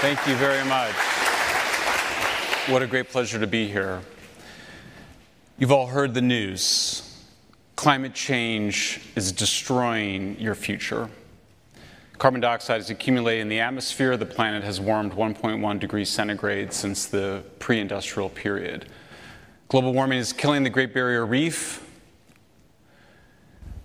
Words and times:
Thank 0.00 0.28
you 0.28 0.36
very 0.36 0.64
much. 0.64 0.94
What 2.68 2.84
a 2.84 2.86
great 2.86 3.08
pleasure 3.08 3.40
to 3.40 3.48
be 3.48 3.66
here. 3.66 4.00
You've 5.58 5.72
all 5.72 5.88
heard 5.88 6.14
the 6.14 6.22
news. 6.22 7.20
Climate 7.74 8.14
change 8.14 9.00
is 9.16 9.32
destroying 9.32 10.38
your 10.38 10.54
future. 10.54 11.10
Carbon 12.16 12.40
dioxide 12.40 12.80
is 12.80 12.90
accumulating 12.90 13.42
in 13.42 13.48
the 13.48 13.58
atmosphere. 13.58 14.16
The 14.16 14.24
planet 14.24 14.62
has 14.62 14.80
warmed 14.80 15.14
1.1 15.14 15.80
degrees 15.80 16.08
centigrade 16.08 16.72
since 16.72 17.06
the 17.06 17.42
pre 17.58 17.80
industrial 17.80 18.28
period. 18.28 18.86
Global 19.66 19.92
warming 19.92 20.20
is 20.20 20.32
killing 20.32 20.62
the 20.62 20.70
Great 20.70 20.94
Barrier 20.94 21.26
Reef. 21.26 21.84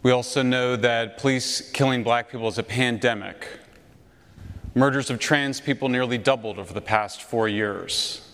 We 0.04 0.12
also 0.12 0.44
know 0.44 0.76
that 0.76 1.18
police 1.18 1.72
killing 1.72 2.04
black 2.04 2.30
people 2.30 2.48
is 2.50 2.60
a 2.60 2.64
pandemic. 2.64 3.48
Murders 4.76 5.10
of 5.12 5.20
trans 5.20 5.62
people 5.62 5.88
nearly 5.88 6.18
doubled 6.18 6.58
over 6.58 6.74
the 6.74 6.82
past 6.82 7.22
four 7.22 7.48
years. 7.48 8.28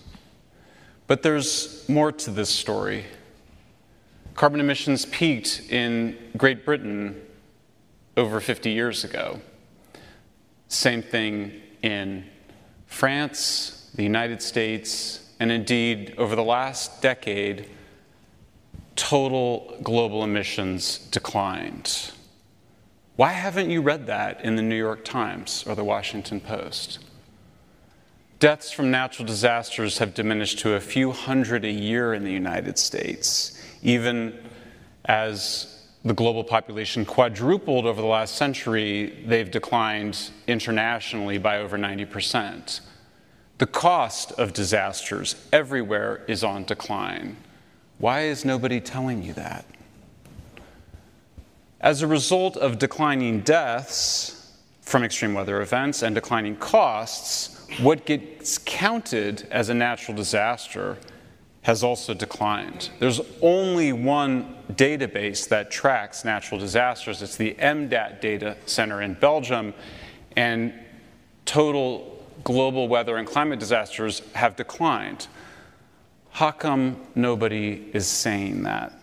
But 1.05 1.21
there's 1.21 1.87
more 1.89 2.11
to 2.13 2.31
this 2.31 2.49
story. 2.49 3.05
Carbon 4.35 4.61
emissions 4.61 5.05
peaked 5.05 5.63
in 5.69 6.17
Great 6.37 6.63
Britain 6.63 7.21
over 8.15 8.39
50 8.39 8.69
years 8.71 9.03
ago. 9.03 9.41
Same 10.69 11.01
thing 11.01 11.61
in 11.81 12.23
France, 12.85 13.91
the 13.95 14.03
United 14.03 14.41
States, 14.41 15.29
and 15.41 15.51
indeed, 15.51 16.13
over 16.17 16.35
the 16.35 16.43
last 16.43 17.01
decade, 17.01 17.67
total 18.95 19.77
global 19.83 20.23
emissions 20.23 20.99
declined. 20.99 22.11
Why 23.19 23.33
haven't 23.33 23.69
you 23.69 23.81
read 23.81 24.07
that 24.07 24.45
in 24.45 24.55
the 24.55 24.61
New 24.61 24.77
York 24.77 25.03
Times 25.03 25.65
or 25.67 25.75
the 25.75 25.83
Washington 25.83 26.39
Post? 26.39 26.99
Deaths 28.39 28.71
from 28.71 28.91
natural 28.91 29.25
disasters 29.25 29.97
have 29.97 30.13
diminished 30.13 30.59
to 30.59 30.75
a 30.75 30.79
few 30.79 31.11
hundred 31.11 31.65
a 31.65 31.69
year 31.69 32.13
in 32.13 32.23
the 32.23 32.31
United 32.31 32.79
States, 32.79 33.61
even 33.83 34.39
as 35.03 35.85
the 36.05 36.13
global 36.13 36.45
population 36.45 37.03
quadrupled 37.03 37.85
over 37.85 37.99
the 37.99 38.07
last 38.07 38.35
century, 38.35 39.21
they've 39.25 39.51
declined 39.51 40.31
internationally 40.47 41.37
by 41.37 41.57
over 41.57 41.77
90%. 41.77 42.79
The 43.57 43.67
cost 43.67 44.31
of 44.39 44.53
disasters 44.53 45.35
everywhere 45.51 46.23
is 46.29 46.41
on 46.41 46.63
decline. 46.63 47.35
Why 47.97 48.21
is 48.21 48.45
nobody 48.45 48.79
telling 48.79 49.23
you 49.23 49.33
that? 49.33 49.65
As 51.81 52.01
a 52.01 52.07
result 52.07 52.57
of 52.57 52.77
declining 52.77 53.39
deaths 53.39 54.53
from 54.81 55.03
extreme 55.03 55.33
weather 55.33 55.61
events 55.61 56.01
and 56.03 56.13
declining 56.13 56.57
costs, 56.57 57.65
what 57.81 58.05
gets 58.05 58.57
counted 58.57 59.47
as 59.49 59.69
a 59.69 59.73
natural 59.73 60.17
disaster 60.17 60.97
has 61.61 61.81
also 61.83 62.13
declined. 62.13 62.89
There's 62.99 63.21
only 63.41 63.93
one 63.93 64.55
database 64.73 65.47
that 65.49 65.71
tracks 65.71 66.25
natural 66.25 66.59
disasters. 66.59 67.21
It's 67.21 67.37
the 67.37 67.55
EMDAT 67.59 68.19
data 68.19 68.57
center 68.65 69.01
in 69.01 69.13
Belgium, 69.13 69.73
and 70.35 70.73
total 71.45 72.25
global 72.43 72.89
weather 72.89 73.15
and 73.17 73.27
climate 73.27 73.59
disasters 73.59 74.21
have 74.33 74.57
declined. 74.57 75.27
How 76.31 76.51
come 76.51 76.99
nobody 77.15 77.89
is 77.93 78.07
saying 78.07 78.63
that? 78.63 78.98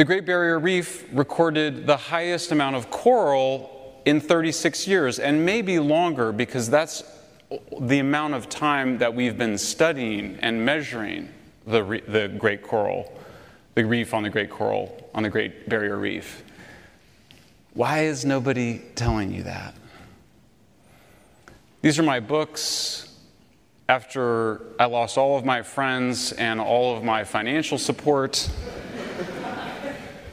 The 0.00 0.06
Great 0.06 0.24
Barrier 0.24 0.58
Reef 0.58 1.06
recorded 1.12 1.86
the 1.86 1.98
highest 1.98 2.52
amount 2.52 2.74
of 2.74 2.90
coral 2.90 4.00
in 4.06 4.18
36 4.18 4.88
years, 4.88 5.18
and 5.18 5.44
maybe 5.44 5.78
longer 5.78 6.32
because 6.32 6.70
that's 6.70 7.02
the 7.78 7.98
amount 7.98 8.32
of 8.32 8.48
time 8.48 8.96
that 8.96 9.14
we've 9.14 9.36
been 9.36 9.58
studying 9.58 10.38
and 10.40 10.64
measuring 10.64 11.28
the, 11.66 12.00
the 12.08 12.28
great 12.38 12.62
coral, 12.62 13.12
the 13.74 13.84
reef 13.84 14.14
on 14.14 14.22
the 14.22 14.30
great 14.30 14.48
coral, 14.48 15.10
on 15.14 15.22
the 15.22 15.28
Great 15.28 15.68
Barrier 15.68 15.98
Reef. 15.98 16.44
Why 17.74 18.04
is 18.04 18.24
nobody 18.24 18.80
telling 18.94 19.30
you 19.30 19.42
that? 19.42 19.74
These 21.82 21.98
are 21.98 22.04
my 22.04 22.20
books. 22.20 23.18
After 23.86 24.62
I 24.78 24.86
lost 24.86 25.18
all 25.18 25.36
of 25.36 25.44
my 25.44 25.60
friends 25.60 26.32
and 26.32 26.58
all 26.58 26.96
of 26.96 27.04
my 27.04 27.22
financial 27.22 27.76
support, 27.76 28.48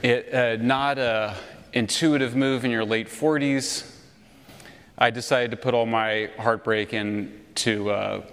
it, 0.01 0.33
uh, 0.33 0.63
not 0.63 0.97
a 0.97 1.35
intuitive 1.73 2.35
move 2.35 2.65
in 2.65 2.71
your 2.71 2.85
late 2.85 3.07
40s 3.07 3.97
I 4.99 5.11
decided 5.11 5.51
to 5.51 5.57
put 5.57 5.75
all 5.75 5.85
my 5.85 6.31
heartbreak 6.39 6.91
into 6.91 7.91
a 7.91 8.23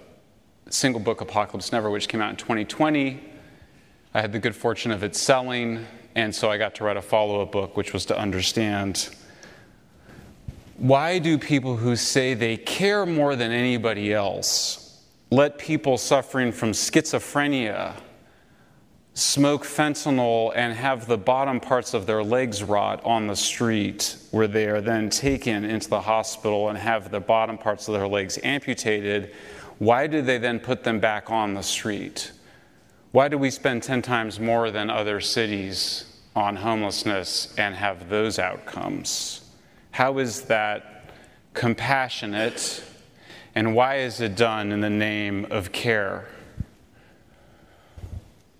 single 0.71 0.99
book, 0.99 1.21
Apocalypse 1.21 1.71
Never, 1.71 1.91
which 1.91 2.07
came 2.07 2.21
out 2.21 2.31
in 2.31 2.37
2020. 2.37 3.21
I 4.15 4.21
had 4.21 4.31
the 4.31 4.39
good 4.39 4.55
fortune 4.55 4.91
of 4.91 5.03
it 5.03 5.15
selling, 5.15 5.85
and 6.15 6.33
so 6.33 6.49
I 6.49 6.57
got 6.57 6.73
to 6.75 6.83
write 6.83 6.97
a 6.97 7.03
follow 7.03 7.43
up 7.43 7.51
book, 7.51 7.77
which 7.77 7.93
was 7.93 8.03
to 8.07 8.17
understand 8.17 9.15
why 10.77 11.19
do 11.19 11.37
people 11.37 11.77
who 11.77 11.95
say 11.95 12.33
they 12.33 12.57
care 12.57 13.05
more 13.05 13.35
than 13.35 13.51
anybody 13.51 14.11
else 14.11 15.03
let 15.29 15.59
people 15.59 15.99
suffering 15.99 16.51
from 16.51 16.71
schizophrenia 16.71 17.93
smoke 19.15 19.63
fentanyl 19.63 20.51
and 20.55 20.73
have 20.73 21.07
the 21.07 21.17
bottom 21.17 21.61
parts 21.61 21.93
of 21.93 22.05
their 22.05 22.21
legs 22.21 22.61
rot 22.61 23.01
on 23.05 23.27
the 23.27 23.35
street, 23.35 24.17
where 24.31 24.47
they 24.47 24.65
are 24.65 24.81
then 24.81 25.09
taken 25.09 25.63
into 25.63 25.89
the 25.89 26.01
hospital 26.01 26.67
and 26.67 26.77
have 26.77 27.09
the 27.09 27.19
bottom 27.19 27.57
parts 27.57 27.87
of 27.87 27.93
their 27.93 28.07
legs 28.07 28.37
amputated, 28.43 29.33
why 29.79 30.05
do 30.05 30.21
they 30.21 30.37
then 30.37 30.59
put 30.59 30.83
them 30.83 30.99
back 30.99 31.31
on 31.31 31.53
the 31.53 31.63
street? 31.63 32.33
Why 33.11 33.29
do 33.29 33.37
we 33.37 33.49
spend 33.49 33.83
10 33.83 34.01
times 34.01 34.37
more 34.37 34.69
than 34.69 34.89
other 34.89 35.21
cities 35.21 36.19
on 36.35 36.57
homelessness 36.57 37.53
and 37.57 37.73
have 37.73 38.09
those 38.09 38.37
outcomes? 38.37 39.49
How 39.91 40.17
is 40.17 40.41
that 40.43 41.09
compassionate? 41.53 42.83
And 43.55 43.73
why 43.73 43.99
is 43.99 44.19
it 44.19 44.35
done 44.35 44.73
in 44.73 44.81
the 44.81 44.89
name 44.89 45.47
of 45.49 45.71
care? 45.71 46.27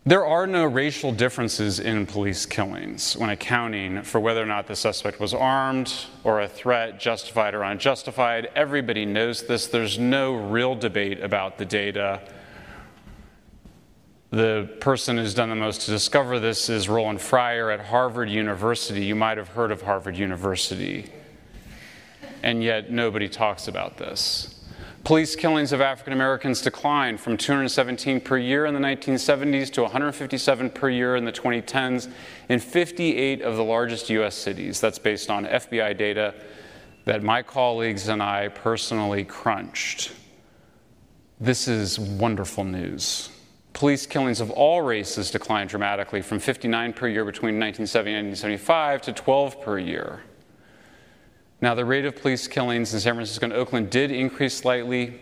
There 0.07 0.23
are 0.23 0.45
no 0.45 0.65
racial 0.65 1.11
differences 1.11 1.79
in 1.79 2.05
police 2.05 2.45
killings 2.45 3.17
when 3.17 3.31
accounting 3.31 4.03
for 4.03 4.19
whether 4.19 4.43
or 4.43 4.45
not 4.45 4.67
the 4.67 4.75
suspect 4.75 5.19
was 5.19 5.33
armed 5.33 5.91
or 6.23 6.41
a 6.41 6.47
threat, 6.47 6.99
justified 6.99 7.55
or 7.55 7.63
unjustified. 7.63 8.49
Everybody 8.55 9.07
knows 9.07 9.47
this. 9.47 9.65
There's 9.65 9.97
no 9.97 10.35
real 10.35 10.75
debate 10.75 11.21
about 11.21 11.57
the 11.57 11.65
data. 11.65 12.21
The 14.29 14.69
person 14.79 15.17
who's 15.17 15.33
done 15.33 15.49
the 15.49 15.55
most 15.55 15.81
to 15.81 15.91
discover 15.91 16.39
this 16.39 16.69
is 16.69 16.87
Roland 16.87 17.19
Fryer 17.19 17.71
at 17.71 17.79
Harvard 17.79 18.29
University. 18.29 19.03
You 19.03 19.15
might 19.15 19.39
have 19.39 19.47
heard 19.47 19.71
of 19.71 19.81
Harvard 19.81 20.17
University, 20.17 21.11
and 22.43 22.63
yet 22.63 22.91
nobody 22.91 23.27
talks 23.27 23.67
about 23.67 23.97
this. 23.97 24.54
Police 25.05 25.35
killings 25.35 25.71
of 25.71 25.81
African 25.81 26.13
Americans 26.13 26.63
declined 26.63 27.19
from 27.19 27.37
217 27.37 28.21
per 28.21 28.39
year 28.39 28.65
in 28.65 28.73
the 28.73 28.79
1970s 28.79 29.71
to 29.73 29.83
157 29.83 30.71
per 30.71 30.89
year 30.89 31.15
in 31.15 31.25
the 31.25 31.31
2010s 31.31 32.11
in 32.49 32.59
58 32.59 33.43
of 33.43 33.55
the 33.55 33.63
largest 33.63 34.09
U.S. 34.09 34.33
cities. 34.33 34.81
That's 34.81 34.97
based 34.97 35.29
on 35.29 35.45
FBI 35.45 35.95
data 35.95 36.33
that 37.05 37.21
my 37.21 37.43
colleagues 37.43 38.07
and 38.07 38.19
I 38.19 38.47
personally 38.47 39.23
crunched. 39.23 40.11
This 41.39 41.67
is 41.67 41.99
wonderful 41.99 42.63
news. 42.63 43.29
Police 43.73 44.07
killings 44.07 44.41
of 44.41 44.49
all 44.49 44.81
races 44.81 45.29
declined 45.29 45.69
dramatically 45.69 46.23
from 46.23 46.39
59 46.39 46.93
per 46.93 47.07
year 47.07 47.25
between 47.25 47.59
1970 47.59 48.11
and 48.11 48.27
1975 48.29 49.03
to 49.03 49.13
12 49.13 49.61
per 49.61 49.77
year. 49.77 50.23
Now, 51.65 51.73
the 51.73 51.83
rate 51.83 52.05
of 52.05 52.15
police 52.15 52.47
killings 52.47 52.93
in 52.93 52.99
San 52.99 53.15
Francisco 53.15 53.43
and 53.43 53.51
Oakland 53.51 53.89
did 53.89 54.11
increase 54.11 54.53
slightly 54.53 55.19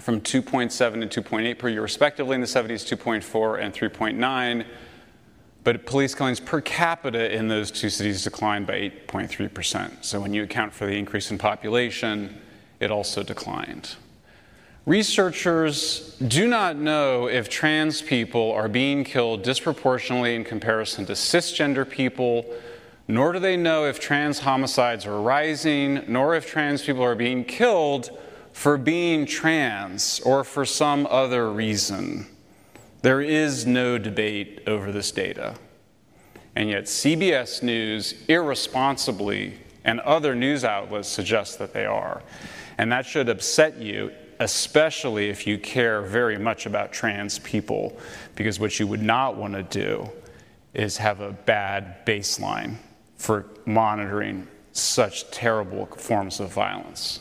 from 0.00 0.22
2.7 0.22 1.10
to 1.10 1.22
2.8 1.22 1.58
per 1.58 1.68
year, 1.68 1.82
respectively, 1.82 2.36
in 2.36 2.40
the 2.40 2.46
70s, 2.46 2.88
2.4 2.88 3.60
and 3.60 3.74
3.9. 3.74 4.64
But 5.64 5.84
police 5.84 6.14
killings 6.14 6.40
per 6.40 6.62
capita 6.62 7.36
in 7.36 7.48
those 7.48 7.70
two 7.70 7.90
cities 7.90 8.24
declined 8.24 8.66
by 8.66 8.90
8.3%. 9.08 10.02
So 10.02 10.18
when 10.22 10.32
you 10.32 10.42
account 10.44 10.72
for 10.72 10.86
the 10.86 10.96
increase 10.96 11.30
in 11.30 11.36
population, 11.36 12.40
it 12.80 12.90
also 12.90 13.22
declined. 13.22 13.96
Researchers 14.86 16.16
do 16.16 16.48
not 16.48 16.76
know 16.76 17.26
if 17.26 17.50
trans 17.50 18.00
people 18.00 18.52
are 18.52 18.68
being 18.68 19.04
killed 19.04 19.42
disproportionately 19.42 20.34
in 20.34 20.44
comparison 20.44 21.04
to 21.04 21.12
cisgender 21.12 21.86
people 21.86 22.46
nor 23.08 23.32
do 23.32 23.38
they 23.38 23.56
know 23.56 23.86
if 23.86 23.98
trans 23.98 24.40
homicides 24.40 25.06
are 25.06 25.20
rising, 25.20 26.04
nor 26.06 26.34
if 26.34 26.46
trans 26.46 26.82
people 26.82 27.02
are 27.02 27.14
being 27.14 27.42
killed 27.42 28.10
for 28.52 28.76
being 28.76 29.24
trans 29.24 30.20
or 30.20 30.44
for 30.44 30.66
some 30.66 31.06
other 31.10 31.50
reason. 31.50 32.26
There 33.00 33.22
is 33.22 33.64
no 33.64 33.96
debate 33.96 34.62
over 34.66 34.92
this 34.92 35.10
data. 35.10 35.54
And 36.54 36.68
yet, 36.68 36.84
CBS 36.84 37.62
News 37.62 38.14
irresponsibly 38.28 39.54
and 39.84 40.00
other 40.00 40.34
news 40.34 40.64
outlets 40.64 41.08
suggest 41.08 41.58
that 41.60 41.72
they 41.72 41.86
are. 41.86 42.22
And 42.76 42.92
that 42.92 43.06
should 43.06 43.30
upset 43.30 43.78
you, 43.80 44.12
especially 44.38 45.30
if 45.30 45.46
you 45.46 45.56
care 45.56 46.02
very 46.02 46.36
much 46.36 46.66
about 46.66 46.92
trans 46.92 47.38
people, 47.38 47.96
because 48.34 48.60
what 48.60 48.78
you 48.78 48.86
would 48.86 49.02
not 49.02 49.36
want 49.36 49.54
to 49.54 49.62
do 49.62 50.10
is 50.74 50.98
have 50.98 51.20
a 51.20 51.32
bad 51.32 52.04
baseline 52.04 52.76
for 53.18 53.46
monitoring 53.66 54.48
such 54.72 55.30
terrible 55.30 55.86
forms 55.86 56.40
of 56.40 56.52
violence. 56.52 57.20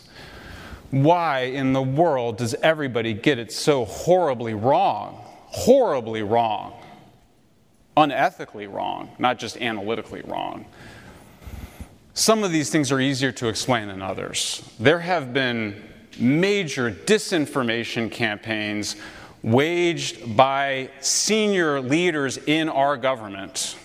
Why 0.91 1.39
in 1.41 1.73
the 1.73 1.81
world 1.81 2.37
does 2.37 2.53
everybody 2.55 3.13
get 3.13 3.39
it 3.39 3.51
so 3.51 3.83
horribly 3.83 4.53
wrong? 4.53 5.21
Horribly 5.47 6.23
wrong. 6.23 6.73
Unethically 7.97 8.71
wrong, 8.71 9.09
not 9.19 9.37
just 9.39 9.57
analytically 9.57 10.21
wrong. 10.21 10.65
Some 12.13 12.43
of 12.43 12.51
these 12.51 12.69
things 12.69 12.91
are 12.91 12.99
easier 12.99 13.31
to 13.33 13.47
explain 13.47 13.87
than 13.87 14.01
others. 14.01 14.63
There 14.79 14.99
have 14.99 15.33
been 15.33 15.83
major 16.19 16.91
disinformation 16.91 18.11
campaigns 18.11 18.95
waged 19.43 20.35
by 20.35 20.89
senior 20.99 21.79
leaders 21.79 22.37
in 22.37 22.69
our 22.69 22.97
government. 22.97 23.75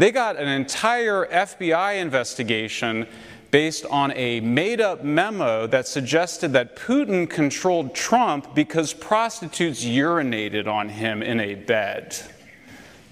They 0.00 0.12
got 0.12 0.38
an 0.38 0.48
entire 0.48 1.26
FBI 1.26 2.00
investigation 2.00 3.06
based 3.50 3.84
on 3.84 4.12
a 4.16 4.40
made 4.40 4.80
up 4.80 5.04
memo 5.04 5.66
that 5.66 5.86
suggested 5.86 6.54
that 6.54 6.74
Putin 6.74 7.28
controlled 7.28 7.94
Trump 7.94 8.54
because 8.54 8.94
prostitutes 8.94 9.84
urinated 9.84 10.66
on 10.66 10.88
him 10.88 11.22
in 11.22 11.38
a 11.38 11.54
bed. 11.54 12.16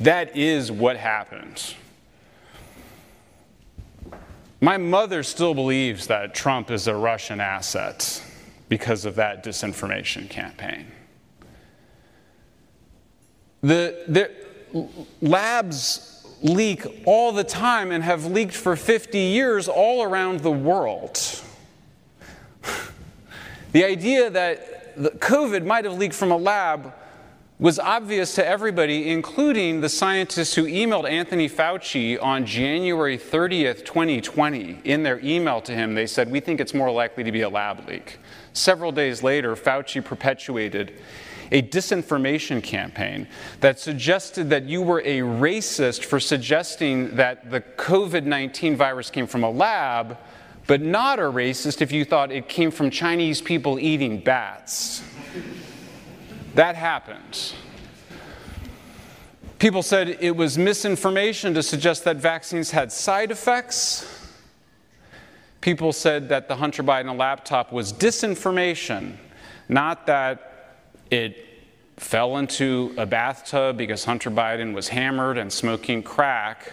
That 0.01 0.35
is 0.35 0.73
what 0.73 0.97
happened. 0.97 1.75
My 4.63 4.79
mother 4.79 5.23
still 5.23 5.53
believes 5.53 6.07
that 6.07 6.35
Trump 6.35 6.71
is 6.71 6.87
a 6.87 6.95
Russian 6.95 7.39
asset 7.39 8.23
because 8.71 9.05
of 9.05 9.17
that 9.17 9.45
disinformation 9.45 10.31
campaign. 10.31 10.87
The, 13.61 14.05
the 14.09 14.31
labs 15.21 16.15
leak 16.43 16.87
all 17.05 17.33
the 17.33 17.45
time 17.45 17.91
and 17.91 18.05
have 18.05 18.27
leaked 18.27 18.55
for 18.55 18.77
50 18.77 19.19
years 19.19 19.69
all 19.69 20.03
around 20.03 20.41
the 20.41 20.51
world. 20.51 21.43
the 23.73 23.85
idea 23.85 24.31
that 24.31 24.97
COVID 24.97 25.65
might 25.65 25.85
have 25.85 25.99
leaked 25.99 26.15
from 26.15 26.31
a 26.31 26.37
lab 26.37 26.93
was 27.61 27.81
obvious 27.81 28.37
to 28.37 28.47
everybody, 28.47 29.11
including 29.11 29.81
the 29.81 29.89
scientists 29.89 30.55
who 30.55 30.65
emailed 30.65 31.11
Anthony 31.11 31.49
Fauci 31.49 32.23
on 32.23 32.47
January 32.47 33.19
30th, 33.19 33.85
2020. 33.85 34.79
In 34.85 35.03
their 35.03 35.19
email 35.25 35.61
to 35.63 35.73
him, 35.73 35.95
they 35.95 36.07
said, 36.07 36.31
We 36.31 36.39
think 36.39 36.61
it's 36.61 36.73
more 36.73 36.91
likely 36.91 37.25
to 37.25 37.33
be 37.33 37.41
a 37.41 37.49
lab 37.49 37.89
leak. 37.89 38.21
Several 38.53 38.93
days 38.93 39.25
later, 39.25 39.57
Fauci 39.57 40.05
perpetuated 40.05 41.01
a 41.51 41.63
disinformation 41.63 42.63
campaign 42.63 43.27
that 43.61 43.79
suggested 43.79 44.51
that 44.51 44.65
you 44.65 44.83
were 44.83 45.01
a 45.01 45.21
racist 45.21 46.05
for 46.05 46.21
suggesting 46.21 47.17
that 47.17 47.51
the 47.51 47.61
COVID 47.61 48.25
19 48.25 48.77
virus 48.77 49.11
came 49.11 49.27
from 49.27 49.45
a 49.45 49.51
lab, 49.51 50.19
but 50.67 50.81
not 50.81 51.19
a 51.19 51.23
racist 51.23 51.81
if 51.81 51.91
you 51.93 52.05
thought 52.05 52.31
it 52.31 52.49
came 52.49 52.71
from 52.71 52.91
Chinese 52.91 53.41
people 53.41 53.79
eating 53.79 54.21
bats. 54.21 55.03
that 56.55 56.77
happened. 56.77 57.55
People 59.59 59.83
said 59.83 60.19
it 60.21 60.37
was 60.37 60.57
misinformation 60.57 61.53
to 61.55 61.63
suggest 61.63 62.05
that 62.05 62.17
vaccines 62.17 62.71
had 62.71 62.93
side 62.93 63.33
effects. 63.33 64.07
People 65.61 65.93
said 65.93 66.29
that 66.29 66.47
the 66.47 66.55
Hunter 66.55 66.85
Biden 66.85 67.17
laptop 67.19 67.73
was 67.73 67.93
disinformation, 67.93 69.17
not 69.69 70.07
that 70.07 70.58
it 71.11 71.45
fell 71.97 72.37
into 72.37 72.95
a 72.97 73.07
bathtub 73.07 73.77
because 73.77 74.05
Hunter 74.05 74.31
Biden 74.31 74.73
was 74.73 74.89
hammered 74.89 75.39
and 75.39 75.53
smoking 75.53 76.03
crack. 76.03 76.73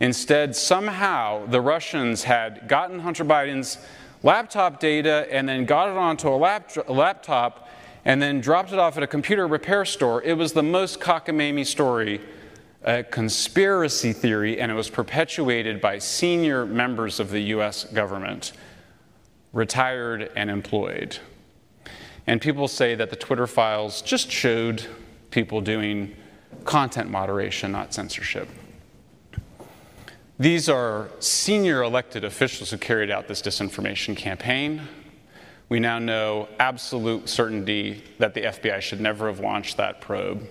Instead, 0.00 0.56
somehow 0.56 1.46
the 1.46 1.60
Russians 1.60 2.24
had 2.24 2.66
gotten 2.68 3.00
Hunter 3.00 3.24
Biden's 3.24 3.78
laptop 4.22 4.80
data 4.80 5.26
and 5.30 5.48
then 5.48 5.64
got 5.64 5.88
it 5.88 5.96
onto 5.96 6.28
a, 6.28 6.36
lap- 6.36 6.76
a 6.88 6.92
laptop 6.92 7.68
and 8.04 8.20
then 8.20 8.40
dropped 8.40 8.72
it 8.72 8.78
off 8.78 8.96
at 8.96 9.02
a 9.02 9.06
computer 9.06 9.46
repair 9.46 9.84
store. 9.84 10.22
It 10.22 10.36
was 10.36 10.52
the 10.52 10.62
most 10.62 11.00
cockamamie 11.00 11.66
story, 11.66 12.20
a 12.82 13.04
conspiracy 13.04 14.12
theory, 14.12 14.60
and 14.60 14.72
it 14.72 14.74
was 14.74 14.90
perpetuated 14.90 15.80
by 15.80 15.98
senior 15.98 16.66
members 16.66 17.20
of 17.20 17.30
the 17.30 17.40
US 17.40 17.84
government, 17.84 18.52
retired 19.52 20.32
and 20.34 20.50
employed. 20.50 21.18
And 22.26 22.40
people 22.40 22.68
say 22.68 22.94
that 22.94 23.10
the 23.10 23.16
Twitter 23.16 23.46
files 23.46 24.02
just 24.02 24.30
showed 24.30 24.86
people 25.30 25.60
doing 25.60 26.14
content 26.64 27.10
moderation, 27.10 27.72
not 27.72 27.92
censorship. 27.92 28.48
These 30.38 30.68
are 30.68 31.08
senior 31.20 31.82
elected 31.82 32.24
officials 32.24 32.70
who 32.70 32.78
carried 32.78 33.10
out 33.10 33.28
this 33.28 33.42
disinformation 33.42 34.16
campaign. 34.16 34.82
We 35.68 35.80
now 35.80 35.98
know 35.98 36.48
absolute 36.58 37.28
certainty 37.28 38.04
that 38.18 38.34
the 38.34 38.42
FBI 38.42 38.80
should 38.80 39.00
never 39.00 39.28
have 39.28 39.40
launched 39.40 39.76
that 39.76 40.00
probe. 40.00 40.46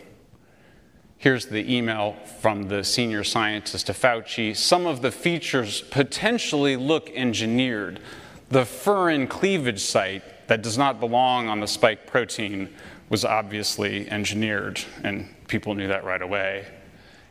Here's 1.18 1.46
the 1.46 1.72
email 1.72 2.14
from 2.40 2.68
the 2.68 2.84
senior 2.84 3.24
scientist 3.24 3.88
to 3.88 3.94
Fauci. 3.94 4.56
Some 4.56 4.88
of 4.88 5.04
the 5.04 5.12
features 5.12 5.82
potentially 5.82 6.76
look 6.76 7.12
engineered. 7.12 8.00
The 8.50 8.64
furin 8.64 9.30
cleavage 9.30 9.82
site 9.82 10.24
that 10.52 10.62
does 10.62 10.78
not 10.78 11.00
belong 11.00 11.48
on 11.48 11.62
the 11.62 11.66
spike 11.66 12.06
protein 12.06 12.68
was 13.08 13.24
obviously 13.24 14.10
engineered, 14.10 14.82
and 15.02 15.26
people 15.48 15.74
knew 15.76 15.88
that 15.88 16.04
right 16.04 16.22
away. 16.22 16.68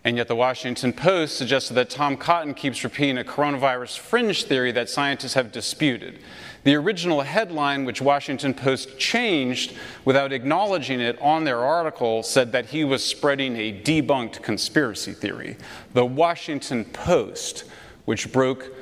And 0.05 0.17
yet, 0.17 0.27
the 0.27 0.35
Washington 0.35 0.95
Post 0.95 1.37
suggested 1.37 1.75
that 1.75 1.91
Tom 1.91 2.17
Cotton 2.17 2.55
keeps 2.55 2.83
repeating 2.83 3.19
a 3.19 3.23
coronavirus 3.23 3.99
fringe 3.99 4.45
theory 4.45 4.73
that 4.73 4.89
scientists 4.89 5.35
have 5.35 5.53
disputed. 5.53 6.21
The 6.65 6.75
original 6.77 7.21
headline, 7.21 7.85
which 7.85 8.01
Washington 8.01 8.55
Post 8.55 8.99
changed 8.99 9.75
without 10.07 10.33
acknowledging 10.33 10.99
it 10.99 11.21
on 11.21 11.45
their 11.45 11.59
article, 11.59 12.23
said 12.23 12.53
that 12.53 12.65
he 12.71 12.85
was 12.85 13.05
spreading 13.05 13.55
a 13.55 13.83
debunked 13.83 14.43
conspiracy 14.43 15.13
theory. 15.13 15.59
The 15.93 16.07
Washington 16.07 16.87
Post, 16.87 17.65
which 18.07 18.33
broke 18.33 18.75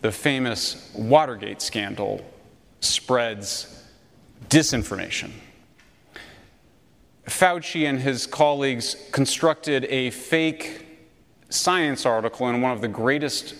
the 0.00 0.10
famous 0.10 0.90
Watergate 0.94 1.60
scandal, 1.60 2.24
spreads 2.80 3.73
disinformation. 4.54 5.32
Fauci 7.26 7.88
and 7.88 7.98
his 7.98 8.24
colleagues 8.24 8.94
constructed 9.10 9.84
a 9.86 10.10
fake 10.10 10.86
science 11.48 12.06
article 12.06 12.48
in 12.48 12.60
one 12.60 12.70
of 12.70 12.80
the 12.80 12.86
greatest, 12.86 13.56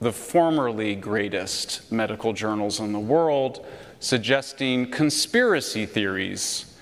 the 0.00 0.12
formerly 0.12 0.94
greatest 0.94 1.90
medical 1.90 2.32
journals 2.32 2.78
in 2.78 2.92
the 2.92 2.98
world, 3.00 3.66
suggesting 3.98 4.88
conspiracy 4.88 5.84
theories 5.84 6.76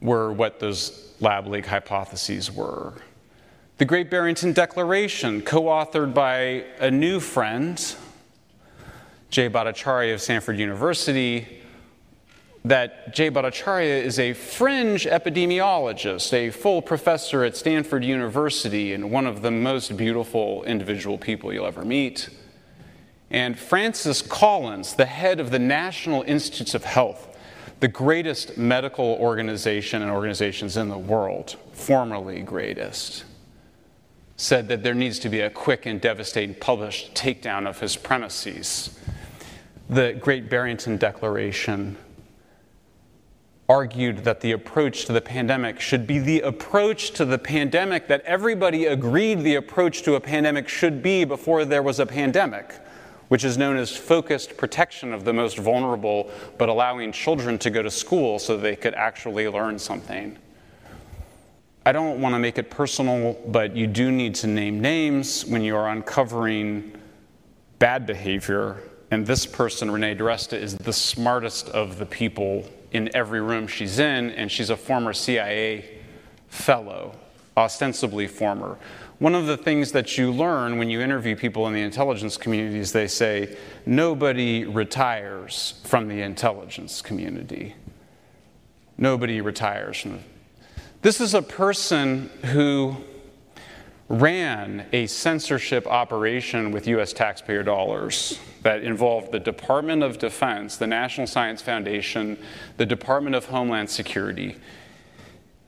were 0.00 0.32
what 0.32 0.58
those 0.58 1.14
lab 1.20 1.46
leak 1.46 1.66
hypotheses 1.66 2.50
were. 2.50 2.94
The 3.78 3.84
Great 3.84 4.10
Barrington 4.10 4.52
Declaration, 4.52 5.42
co 5.42 5.62
authored 5.62 6.12
by 6.12 6.64
a 6.80 6.90
new 6.90 7.20
friend, 7.20 7.94
Jay 9.30 9.48
Bhattacharya 9.48 10.14
of 10.14 10.20
Stanford 10.20 10.58
University, 10.58 11.61
that 12.64 13.12
Jay 13.12 13.28
Bhattacharya 13.28 14.02
is 14.02 14.18
a 14.18 14.34
fringe 14.34 15.04
epidemiologist, 15.04 16.32
a 16.32 16.50
full 16.50 16.80
professor 16.80 17.42
at 17.42 17.56
Stanford 17.56 18.04
University, 18.04 18.92
and 18.92 19.10
one 19.10 19.26
of 19.26 19.42
the 19.42 19.50
most 19.50 19.96
beautiful 19.96 20.62
individual 20.64 21.18
people 21.18 21.52
you'll 21.52 21.66
ever 21.66 21.84
meet. 21.84 22.28
And 23.30 23.58
Francis 23.58 24.22
Collins, 24.22 24.94
the 24.94 25.06
head 25.06 25.40
of 25.40 25.50
the 25.50 25.58
National 25.58 26.22
Institutes 26.22 26.74
of 26.74 26.84
Health, 26.84 27.28
the 27.80 27.88
greatest 27.88 28.56
medical 28.56 29.14
organization 29.14 30.02
and 30.02 30.10
organizations 30.10 30.76
in 30.76 30.88
the 30.88 30.98
world, 30.98 31.56
formerly 31.72 32.42
greatest, 32.42 33.24
said 34.36 34.68
that 34.68 34.84
there 34.84 34.94
needs 34.94 35.18
to 35.18 35.28
be 35.28 35.40
a 35.40 35.50
quick 35.50 35.84
and 35.84 36.00
devastating 36.00 36.54
published 36.54 37.14
takedown 37.14 37.66
of 37.66 37.80
his 37.80 37.96
premises. 37.96 38.96
The 39.88 40.12
Great 40.12 40.48
Barrington 40.48 40.96
Declaration 40.96 41.96
argued 43.68 44.18
that 44.24 44.40
the 44.40 44.52
approach 44.52 45.04
to 45.06 45.12
the 45.12 45.20
pandemic 45.20 45.80
should 45.80 46.06
be 46.06 46.18
the 46.18 46.40
approach 46.40 47.12
to 47.12 47.24
the 47.24 47.38
pandemic 47.38 48.08
that 48.08 48.20
everybody 48.22 48.86
agreed 48.86 49.40
the 49.40 49.54
approach 49.54 50.02
to 50.02 50.14
a 50.14 50.20
pandemic 50.20 50.68
should 50.68 51.02
be 51.02 51.24
before 51.24 51.64
there 51.64 51.82
was 51.82 51.98
a 52.00 52.06
pandemic, 52.06 52.74
which 53.28 53.44
is 53.44 53.56
known 53.56 53.76
as 53.76 53.96
focused 53.96 54.56
protection 54.56 55.12
of 55.12 55.24
the 55.24 55.32
most 55.32 55.58
vulnerable, 55.58 56.30
but 56.58 56.68
allowing 56.68 57.12
children 57.12 57.58
to 57.58 57.70
go 57.70 57.82
to 57.82 57.90
school 57.90 58.38
so 58.38 58.56
they 58.56 58.76
could 58.76 58.94
actually 58.94 59.48
learn 59.48 59.78
something. 59.78 60.36
I 61.84 61.92
don't 61.92 62.20
want 62.20 62.34
to 62.34 62.38
make 62.38 62.58
it 62.58 62.70
personal, 62.70 63.36
but 63.48 63.74
you 63.74 63.86
do 63.86 64.12
need 64.12 64.34
to 64.36 64.46
name 64.46 64.80
names 64.80 65.44
when 65.46 65.62
you 65.62 65.76
are 65.76 65.88
uncovering 65.88 66.92
bad 67.78 68.06
behavior 68.06 68.82
And 69.12 69.26
this 69.26 69.44
person, 69.44 69.90
Renee 69.90 70.14
DiResta, 70.14 70.58
is 70.58 70.74
the 70.74 70.92
smartest 70.92 71.68
of 71.68 71.98
the 71.98 72.06
people 72.06 72.64
in 72.92 73.14
every 73.14 73.40
room 73.40 73.66
she's 73.66 73.98
in, 73.98 74.30
and 74.30 74.50
she's 74.50 74.70
a 74.70 74.76
former 74.76 75.12
CIA 75.12 75.98
fellow, 76.48 77.14
ostensibly 77.56 78.26
former. 78.26 78.78
One 79.18 79.34
of 79.34 79.46
the 79.46 79.56
things 79.56 79.92
that 79.92 80.18
you 80.18 80.32
learn 80.32 80.78
when 80.78 80.90
you 80.90 81.00
interview 81.00 81.36
people 81.36 81.66
in 81.68 81.72
the 81.74 81.80
intelligence 81.80 82.36
community 82.36 82.78
is 82.78 82.92
they 82.92 83.06
say, 83.06 83.56
nobody 83.86 84.64
retires 84.64 85.80
from 85.84 86.08
the 86.08 86.22
intelligence 86.22 87.00
community. 87.00 87.74
Nobody 88.98 89.40
retires 89.40 90.00
from 90.00 90.20
This 91.02 91.20
is 91.20 91.34
a 91.34 91.42
person 91.42 92.30
who 92.46 92.96
ran 94.12 94.84
a 94.92 95.06
censorship 95.06 95.86
operation 95.86 96.70
with 96.70 96.86
US 96.86 97.14
taxpayer 97.14 97.62
dollars 97.62 98.38
that 98.60 98.84
involved 98.84 99.32
the 99.32 99.40
Department 99.40 100.02
of 100.02 100.18
Defense, 100.18 100.76
the 100.76 100.86
National 100.86 101.26
Science 101.26 101.62
Foundation, 101.62 102.36
the 102.76 102.84
Department 102.84 103.34
of 103.34 103.46
Homeland 103.46 103.88
Security. 103.88 104.56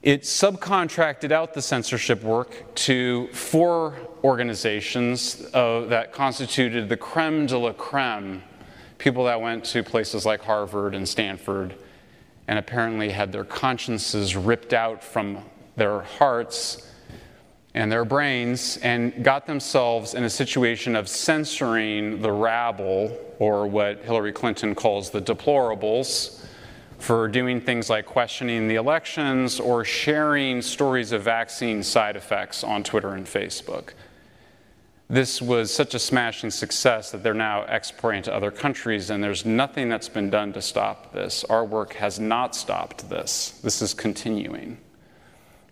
It 0.03 0.21
subcontracted 0.21 1.31
out 1.31 1.55
the 1.55 1.61
censorship 1.61 2.21
work 2.21 2.75
to 2.75 3.27
four 3.29 3.95
organizations 4.23 5.43
uh, 5.55 5.87
that 5.87 6.13
constituted 6.13 6.87
the 6.87 6.97
creme 6.97 7.47
de 7.47 7.57
la 7.57 7.73
creme, 7.73 8.43
people 8.99 9.23
that 9.23 9.41
went 9.41 9.65
to 9.65 9.81
places 9.81 10.23
like 10.23 10.41
Harvard 10.43 10.93
and 10.93 11.09
Stanford 11.09 11.73
and 12.47 12.59
apparently 12.59 13.09
had 13.09 13.31
their 13.31 13.43
consciences 13.43 14.35
ripped 14.35 14.71
out 14.71 15.03
from 15.03 15.39
their 15.75 16.01
hearts 16.01 16.91
and 17.75 17.91
their 17.91 18.05
brains 18.05 18.77
and 18.77 19.21
got 19.21 19.45
themselves 19.45 20.13
in 20.13 20.23
a 20.23 20.29
situation 20.29 20.95
of 20.95 21.09
censoring 21.09 22.21
the 22.21 22.31
rabble, 22.31 23.15
or 23.37 23.67
what 23.67 24.01
Hillary 24.03 24.31
Clinton 24.31 24.73
calls 24.73 25.09
the 25.09 25.21
deplorables, 25.21 26.41
for 26.99 27.27
doing 27.27 27.59
things 27.59 27.89
like 27.89 28.05
questioning 28.05 28.69
the 28.69 28.75
elections 28.75 29.59
or 29.59 29.83
sharing 29.83 30.61
stories 30.61 31.11
of 31.11 31.23
vaccine 31.23 31.83
side 31.83 32.15
effects 32.15 32.63
on 32.63 32.81
Twitter 32.81 33.09
and 33.09 33.25
Facebook. 33.25 33.89
This 35.09 35.41
was 35.41 35.71
such 35.71 35.93
a 35.93 35.99
smashing 35.99 36.51
success 36.51 37.11
that 37.11 37.23
they're 37.23 37.33
now 37.33 37.63
exporting 37.63 38.23
to 38.23 38.33
other 38.33 38.51
countries, 38.51 39.09
and 39.09 39.21
there's 39.21 39.45
nothing 39.45 39.89
that's 39.89 40.07
been 40.07 40.29
done 40.29 40.53
to 40.53 40.61
stop 40.61 41.11
this. 41.11 41.43
Our 41.43 41.65
work 41.65 41.93
has 41.95 42.21
not 42.21 42.55
stopped 42.55 43.09
this. 43.09 43.59
This 43.61 43.81
is 43.81 43.93
continuing. 43.93 44.77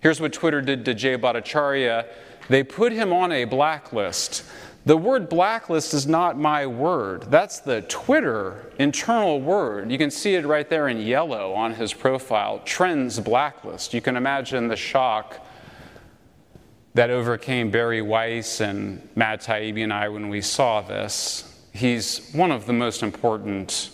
Here's 0.03 0.19
what 0.19 0.33
Twitter 0.33 0.61
did 0.61 0.83
to 0.85 0.93
Jay 0.93 1.17
Bhattacharya 1.17 2.05
they 2.49 2.61
put 2.61 2.91
him 2.91 3.13
on 3.13 3.31
a 3.31 3.45
blacklist. 3.45 4.43
The 4.85 4.97
word 4.97 5.29
blacklist 5.29 5.93
is 5.93 6.05
not 6.05 6.37
my 6.37 6.67
word. 6.67 7.31
That's 7.31 7.59
the 7.59 7.83
Twitter 7.83 8.69
internal 8.77 9.39
word. 9.39 9.89
You 9.89 9.97
can 9.97 10.11
see 10.11 10.35
it 10.35 10.45
right 10.45 10.69
there 10.69 10.89
in 10.89 10.99
yellow 10.99 11.53
on 11.53 11.73
his 11.73 11.93
profile 11.93 12.59
Trends 12.65 13.17
Blacklist. 13.17 13.93
You 13.93 14.01
can 14.01 14.17
imagine 14.17 14.67
the 14.67 14.75
shock 14.75 15.47
that 16.95 17.09
overcame 17.09 17.71
Bari 17.71 18.01
Weiss 18.01 18.59
and 18.59 19.07
Matt 19.15 19.41
Taibbi 19.41 19.83
and 19.83 19.93
I 19.93 20.09
when 20.09 20.27
we 20.27 20.41
saw 20.41 20.81
this. 20.81 21.49
He's 21.71 22.29
one 22.33 22.51
of 22.51 22.65
the 22.65 22.73
most 22.73 23.03
important 23.03 23.89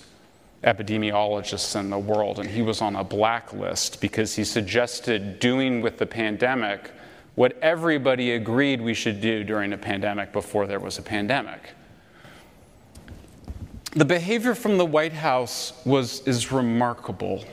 epidemiologists 0.63 1.79
in 1.79 1.89
the 1.89 1.97
world, 1.97 2.39
and 2.39 2.49
he 2.49 2.61
was 2.61 2.81
on 2.81 2.95
a 2.95 3.03
blacklist 3.03 4.01
because 4.01 4.35
he 4.35 4.43
suggested 4.43 5.39
doing 5.39 5.81
with 5.81 5.97
the 5.97 6.05
pandemic 6.05 6.91
what 7.35 7.57
everybody 7.61 8.31
agreed 8.31 8.81
we 8.81 8.93
should 8.93 9.21
do 9.21 9.43
during 9.43 9.71
a 9.71 9.77
pandemic 9.77 10.33
before 10.33 10.67
there 10.67 10.79
was 10.79 10.97
a 10.97 11.01
pandemic. 11.01 11.69
The 13.93 14.05
behavior 14.05 14.53
from 14.53 14.77
the 14.77 14.85
White 14.85 15.13
House 15.13 15.73
was, 15.85 16.21
is 16.27 16.51
remarkable. 16.51 17.45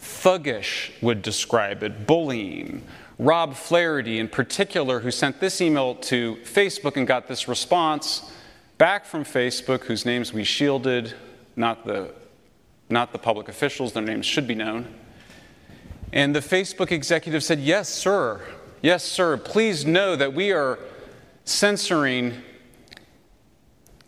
Thuggish 0.00 0.90
would 1.00 1.22
describe 1.22 1.82
it, 1.82 2.06
bullying. 2.06 2.82
Rob 3.18 3.54
Flaherty, 3.54 4.18
in 4.18 4.28
particular, 4.28 5.00
who 5.00 5.10
sent 5.10 5.40
this 5.40 5.60
email 5.60 5.94
to 5.94 6.36
Facebook 6.44 6.96
and 6.96 7.06
got 7.06 7.26
this 7.28 7.48
response 7.48 8.30
back 8.76 9.04
from 9.04 9.24
Facebook, 9.24 9.84
whose 9.84 10.04
names 10.04 10.32
we 10.32 10.44
shielded, 10.44 11.14
not 11.56 11.84
the 11.84 12.12
not 12.88 13.12
the 13.12 13.18
public 13.18 13.48
officials, 13.48 13.92
their 13.92 14.02
names 14.02 14.26
should 14.26 14.46
be 14.46 14.54
known. 14.54 14.94
And 16.12 16.34
the 16.34 16.40
Facebook 16.40 16.90
executive 16.90 17.42
said, 17.42 17.60
Yes, 17.60 17.88
sir. 17.88 18.40
Yes, 18.80 19.04
sir. 19.04 19.36
Please 19.36 19.84
know 19.84 20.16
that 20.16 20.32
we 20.32 20.52
are 20.52 20.78
censoring 21.44 22.34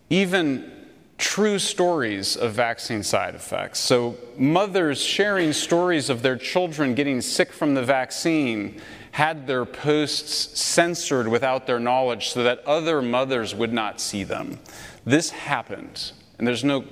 even 0.09 0.71
true 1.19 1.59
stories 1.59 2.37
of 2.37 2.53
vaccine 2.53 3.03
side 3.03 3.35
effects. 3.35 3.79
So, 3.79 4.17
mothers 4.39 5.03
sharing 5.03 5.53
stories 5.53 6.09
of 6.09 6.23
their 6.23 6.37
children 6.37 6.95
getting 6.95 7.21
sick 7.21 7.53
from 7.53 7.75
the 7.75 7.83
vaccine 7.83 8.81
had 9.13 9.47
their 9.47 9.65
posts 9.65 10.59
censored 10.59 11.29
without 11.29 11.67
their 11.67 11.81
knowledge 11.81 12.31
so 12.31 12.43
that 12.45 12.61
other 12.61 13.03
mothers 13.03 13.55
would 13.55 13.73
not 13.73 14.01
see 14.01 14.25
them. 14.25 14.59
This 15.05 15.31
happened, 15.31 16.13
and 16.39 16.47
there's 16.47 16.65
no 16.65 16.85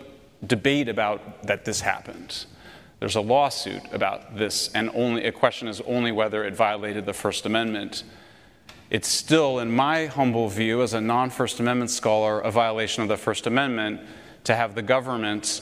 debate 0.46 0.88
about 0.88 1.42
that 1.44 1.64
this 1.64 1.80
happened. 1.80 2.46
There's 3.00 3.16
a 3.16 3.20
lawsuit 3.20 3.82
about 3.92 4.36
this, 4.36 4.70
and 4.74 4.90
only 4.94 5.24
a 5.24 5.32
question 5.32 5.68
is 5.68 5.80
only 5.82 6.10
whether 6.10 6.44
it 6.44 6.56
violated 6.56 7.06
the 7.06 7.12
First 7.12 7.46
Amendment. 7.46 8.02
It's 8.90 9.08
still, 9.08 9.60
in 9.60 9.70
my 9.70 10.06
humble 10.06 10.48
view, 10.48 10.82
as 10.82 10.94
a 10.94 11.00
non 11.00 11.30
First 11.30 11.60
Amendment 11.60 11.90
scholar, 11.90 12.40
a 12.40 12.50
violation 12.50 13.02
of 13.02 13.08
the 13.08 13.16
First 13.16 13.46
Amendment 13.46 14.00
to 14.44 14.56
have 14.56 14.74
the 14.74 14.82
government 14.82 15.60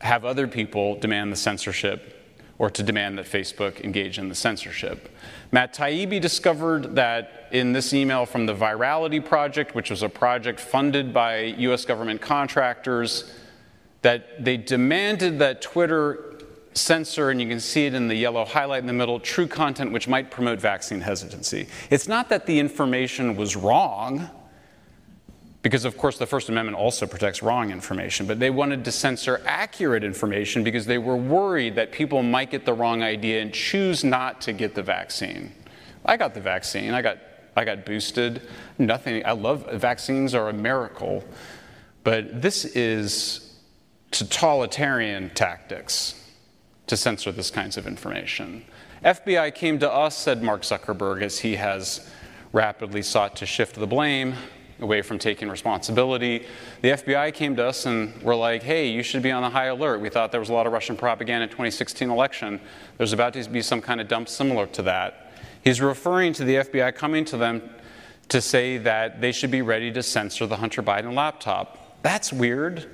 have 0.00 0.24
other 0.24 0.46
people 0.46 0.94
demand 0.96 1.32
the 1.32 1.36
censorship 1.36 2.14
or 2.58 2.70
to 2.70 2.82
demand 2.82 3.18
that 3.18 3.26
Facebook 3.26 3.80
engage 3.82 4.18
in 4.18 4.28
the 4.28 4.34
censorship. 4.34 5.14
Matt 5.52 5.74
Taibbi 5.74 6.20
discovered 6.20 6.96
that 6.96 7.48
in 7.52 7.72
this 7.72 7.94
email 7.94 8.26
from 8.26 8.46
the 8.46 8.54
Virality 8.54 9.24
Project, 9.24 9.74
which 9.74 9.90
was 9.90 10.02
a 10.02 10.08
project 10.08 10.58
funded 10.58 11.12
by 11.14 11.44
US 11.58 11.84
government 11.84 12.20
contractors, 12.20 13.32
that 14.02 14.44
they 14.44 14.56
demanded 14.56 15.38
that 15.40 15.60
Twitter 15.60 16.28
censor, 16.74 17.30
and 17.30 17.40
you 17.40 17.48
can 17.48 17.60
see 17.60 17.86
it 17.86 17.94
in 17.94 18.08
the 18.08 18.14
yellow 18.14 18.44
highlight 18.44 18.80
in 18.80 18.86
the 18.86 18.92
middle, 18.92 19.18
true 19.18 19.46
content 19.46 19.92
which 19.92 20.08
might 20.08 20.30
promote 20.30 20.60
vaccine 20.60 21.00
hesitancy. 21.00 21.68
It's 21.90 22.08
not 22.08 22.28
that 22.28 22.46
the 22.46 22.58
information 22.58 23.36
was 23.36 23.56
wrong, 23.56 24.30
because 25.62 25.84
of 25.84 25.98
course 25.98 26.18
the 26.18 26.26
First 26.26 26.48
Amendment 26.48 26.76
also 26.78 27.06
protects 27.06 27.42
wrong 27.42 27.70
information, 27.70 28.26
but 28.26 28.38
they 28.38 28.50
wanted 28.50 28.84
to 28.84 28.92
censor 28.92 29.42
accurate 29.44 30.04
information 30.04 30.62
because 30.62 30.86
they 30.86 30.98
were 30.98 31.16
worried 31.16 31.74
that 31.74 31.90
people 31.90 32.22
might 32.22 32.50
get 32.50 32.64
the 32.64 32.72
wrong 32.72 33.02
idea 33.02 33.42
and 33.42 33.52
choose 33.52 34.04
not 34.04 34.40
to 34.42 34.52
get 34.52 34.74
the 34.74 34.82
vaccine. 34.82 35.52
I 36.04 36.16
got 36.16 36.32
the 36.32 36.40
vaccine, 36.40 36.94
I 36.94 37.02
got, 37.02 37.18
I 37.56 37.64
got 37.64 37.84
boosted. 37.84 38.42
Nothing, 38.78 39.26
I 39.26 39.32
love 39.32 39.68
vaccines 39.72 40.32
are 40.32 40.48
a 40.48 40.52
miracle, 40.52 41.24
but 42.04 42.40
this 42.40 42.64
is 42.64 43.47
totalitarian 44.10 45.30
tactics 45.30 46.14
to 46.86 46.96
censor 46.96 47.30
this 47.32 47.50
kinds 47.50 47.76
of 47.76 47.86
information. 47.86 48.64
FBI 49.04 49.54
came 49.54 49.78
to 49.78 49.92
us, 49.92 50.16
said 50.16 50.42
Mark 50.42 50.62
Zuckerberg, 50.62 51.22
as 51.22 51.38
he 51.38 51.56
has 51.56 52.10
rapidly 52.52 53.02
sought 53.02 53.36
to 53.36 53.46
shift 53.46 53.76
the 53.76 53.86
blame 53.86 54.34
away 54.80 55.02
from 55.02 55.18
taking 55.18 55.48
responsibility. 55.48 56.46
The 56.82 56.90
FBI 56.90 57.34
came 57.34 57.56
to 57.56 57.66
us 57.66 57.86
and 57.86 58.20
were 58.22 58.34
like, 58.34 58.62
hey, 58.62 58.88
you 58.88 59.02
should 59.02 59.22
be 59.22 59.30
on 59.30 59.42
the 59.42 59.50
high 59.50 59.66
alert. 59.66 60.00
We 60.00 60.08
thought 60.08 60.30
there 60.30 60.40
was 60.40 60.50
a 60.50 60.52
lot 60.52 60.66
of 60.66 60.72
Russian 60.72 60.96
propaganda 60.96 61.44
in 61.44 61.48
2016 61.50 62.10
election. 62.10 62.60
There's 62.96 63.12
about 63.12 63.34
to 63.34 63.48
be 63.48 63.60
some 63.60 63.80
kind 63.80 64.00
of 64.00 64.08
dump 64.08 64.28
similar 64.28 64.66
to 64.68 64.82
that. 64.82 65.32
He's 65.62 65.80
referring 65.80 66.32
to 66.34 66.44
the 66.44 66.56
FBI 66.56 66.94
coming 66.94 67.24
to 67.26 67.36
them 67.36 67.70
to 68.28 68.40
say 68.40 68.78
that 68.78 69.20
they 69.20 69.32
should 69.32 69.50
be 69.50 69.62
ready 69.62 69.90
to 69.92 70.02
censor 70.02 70.46
the 70.46 70.56
Hunter 70.56 70.82
Biden 70.82 71.14
laptop. 71.14 72.02
That's 72.02 72.32
weird 72.32 72.88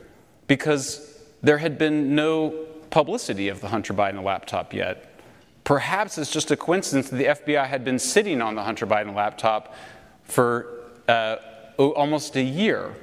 because 0.46 1.18
there 1.42 1.58
had 1.58 1.78
been 1.78 2.14
no 2.14 2.50
publicity 2.90 3.48
of 3.48 3.60
the 3.60 3.68
Hunter 3.68 3.94
Biden 3.94 4.22
laptop 4.22 4.72
yet. 4.72 5.10
Perhaps 5.64 6.18
it's 6.18 6.30
just 6.30 6.50
a 6.50 6.56
coincidence 6.56 7.08
that 7.10 7.16
the 7.16 7.24
FBI 7.24 7.66
had 7.66 7.84
been 7.84 7.98
sitting 7.98 8.42
on 8.42 8.54
the 8.54 8.62
Hunter 8.62 8.86
Biden 8.86 9.14
laptop 9.14 9.74
for 10.24 10.66
uh, 11.08 11.36
almost 11.78 12.36
a 12.36 12.42
year. 12.42 12.94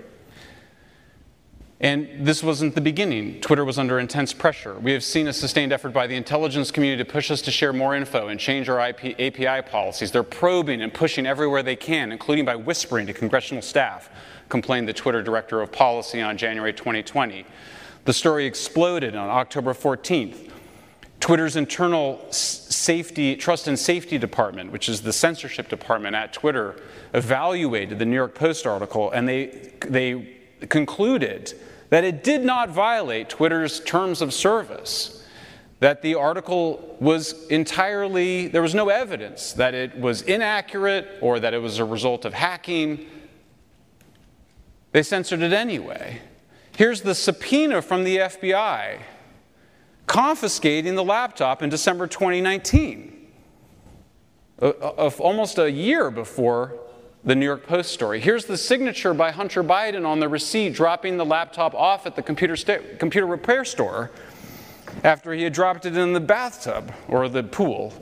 And 1.82 2.08
this 2.20 2.44
wasn't 2.44 2.76
the 2.76 2.82
beginning. 2.82 3.42
Twitter 3.42 3.66
was 3.66 3.80
under 3.80 3.98
intense 3.98 4.34
pressure. 4.34 4.76
We 4.76 4.92
have 4.92 5.04
seen 5.04 5.28
a 5.28 5.34
sustained 5.34 5.74
effort 5.74 5.94
by 5.94 6.06
the 6.06 6.16
intelligence 6.16 6.70
community 6.70 7.04
to 7.04 7.12
push 7.12 7.32
us 7.32 7.42
to 7.42 7.52
share 7.52 7.74
more 7.74 7.96
info 7.96 8.28
and 8.28 8.40
change 8.40 8.70
our 8.70 8.90
IP, 8.90 9.20
API 9.20 9.68
policies. 9.68 10.12
They're 10.12 10.22
probing 10.22 10.84
and 10.84 10.94
pushing 10.94 11.26
everywhere 11.26 11.64
they 11.64 11.76
can, 11.76 12.12
including 12.12 12.46
by 12.46 12.56
whispering 12.56 13.08
to 13.08 13.14
congressional 13.14 13.64
staff, 13.64 14.12
complained 14.48 14.88
the 14.88 14.94
Twitter 14.94 15.24
director 15.24 15.60
of 15.60 15.72
policy 15.72 16.22
on 16.22 16.38
January 16.38 16.72
2020. 16.72 17.48
The 18.06 18.14
story 18.14 18.46
exploded 18.46 19.16
on 19.16 19.30
October 19.30 19.74
14th. 19.74 20.52
Twitter's 21.20 21.56
internal 21.56 22.24
safety, 22.32 23.36
trust 23.36 23.68
and 23.68 23.78
safety 23.78 24.20
department, 24.20 24.72
which 24.72 24.88
is 24.88 25.02
the 25.02 25.14
censorship 25.14 25.68
department 25.68 26.16
at 26.16 26.32
Twitter, 26.32 26.76
evaluated 27.16 27.98
the 27.98 28.06
New 28.06 28.16
York 28.16 28.36
Post 28.36 28.68
article 28.68 29.10
and 29.12 29.28
they, 29.28 29.72
they 29.88 30.38
concluded 30.70 31.54
that 31.92 32.06
it 32.06 32.24
did 32.24 32.44
not 32.44 32.70
violate 32.70 33.28
Twitter's 33.28 33.82
terms 33.82 34.22
of 34.22 34.34
service, 34.34 35.28
that 35.82 36.02
the 36.02 36.16
article 36.16 36.96
was 37.02 37.46
entirely, 37.48 38.48
there 38.48 38.62
was 38.62 38.74
no 38.74 38.88
evidence 38.88 39.52
that 39.54 39.74
it 39.74 40.00
was 40.00 40.22
inaccurate 40.22 41.08
or 41.20 41.40
that 41.42 41.54
it 41.54 41.58
was 41.58 41.80
a 41.80 41.86
result 41.86 42.24
of 42.24 42.34
hacking. 42.34 43.06
They 44.94 45.04
censored 45.04 45.42
it 45.42 45.52
anyway. 45.52 46.22
Here's 46.78 47.02
the 47.02 47.14
subpoena 47.14 47.82
from 47.82 48.06
the 48.06 48.18
FBI 48.18 49.00
confiscating 50.08 50.96
the 50.96 51.04
laptop 51.04 51.62
in 51.62 51.70
December 51.70 52.08
2019, 52.08 53.28
uh, 54.62 54.66
uh, 54.66 54.94
of 54.98 55.20
almost 55.20 55.58
a 55.58 55.70
year 55.70 56.10
before 56.10 56.80
the 57.24 57.36
New 57.36 57.46
York 57.46 57.68
Post 57.68 57.92
story. 57.92 58.20
Here's 58.20 58.46
the 58.46 58.58
signature 58.58 59.14
by 59.14 59.32
Hunter 59.32 59.64
Biden 59.64 60.06
on 60.08 60.20
the 60.20 60.28
receipt 60.28 60.74
dropping 60.74 61.18
the 61.18 61.26
laptop 61.26 61.76
off 61.76 62.08
at 62.08 62.16
the 62.16 62.24
computer, 62.24 62.56
sta- 62.56 62.98
computer 62.98 63.28
repair 63.28 63.64
store 63.64 64.12
after 65.04 65.34
he 65.34 65.44
had 65.44 65.54
dropped 65.54 65.86
it 65.86 65.96
in 65.96 66.14
the 66.14 66.20
bathtub 66.20 66.94
or 67.08 67.30
the 67.30 67.44
pool. 67.44 67.94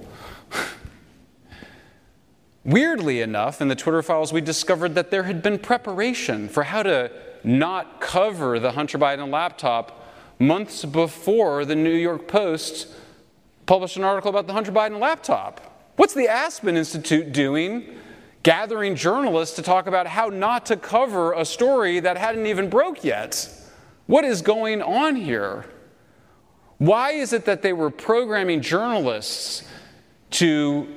Weirdly 2.63 3.21
enough, 3.21 3.61
in 3.61 3.67
the 3.67 3.75
Twitter 3.75 4.01
files, 4.01 4.31
we 4.31 4.41
discovered 4.41 4.95
that 4.95 5.11
there 5.11 5.23
had 5.23 5.41
been 5.41 5.59
preparation 5.59 6.47
for 6.47 6.63
how 6.63 6.83
to 6.83 7.11
not 7.43 7.99
cover 7.99 8.59
the 8.59 8.71
Hunter 8.71 8.97
Biden 8.97 9.29
laptop 9.29 10.13
months 10.39 10.85
before 10.85 11.65
the 11.65 11.75
New 11.75 11.93
York 11.93 12.27
Post 12.27 12.87
published 13.65 13.97
an 13.97 14.03
article 14.03 14.29
about 14.29 14.47
the 14.47 14.53
Hunter 14.53 14.71
Biden 14.71 14.99
laptop. 14.99 15.91
What's 15.97 16.13
the 16.13 16.29
Aspen 16.29 16.77
Institute 16.77 17.33
doing? 17.33 17.97
Gathering 18.49 18.95
journalists 18.95 19.57
to 19.57 19.61
talk 19.61 19.85
about 19.85 20.07
how 20.07 20.29
not 20.29 20.65
to 20.65 20.75
cover 20.75 21.33
a 21.33 21.45
story 21.45 21.99
that 21.99 22.17
hadn't 22.17 22.47
even 22.47 22.67
broke 22.67 23.03
yet. 23.03 23.47
What 24.07 24.25
is 24.25 24.41
going 24.41 24.81
on 24.81 25.15
here? 25.15 25.65
Why 26.79 27.11
is 27.11 27.31
it 27.31 27.45
that 27.45 27.61
they 27.61 27.73
were 27.73 27.91
programming 27.91 28.61
journalists 28.61 29.67
to 30.31 30.87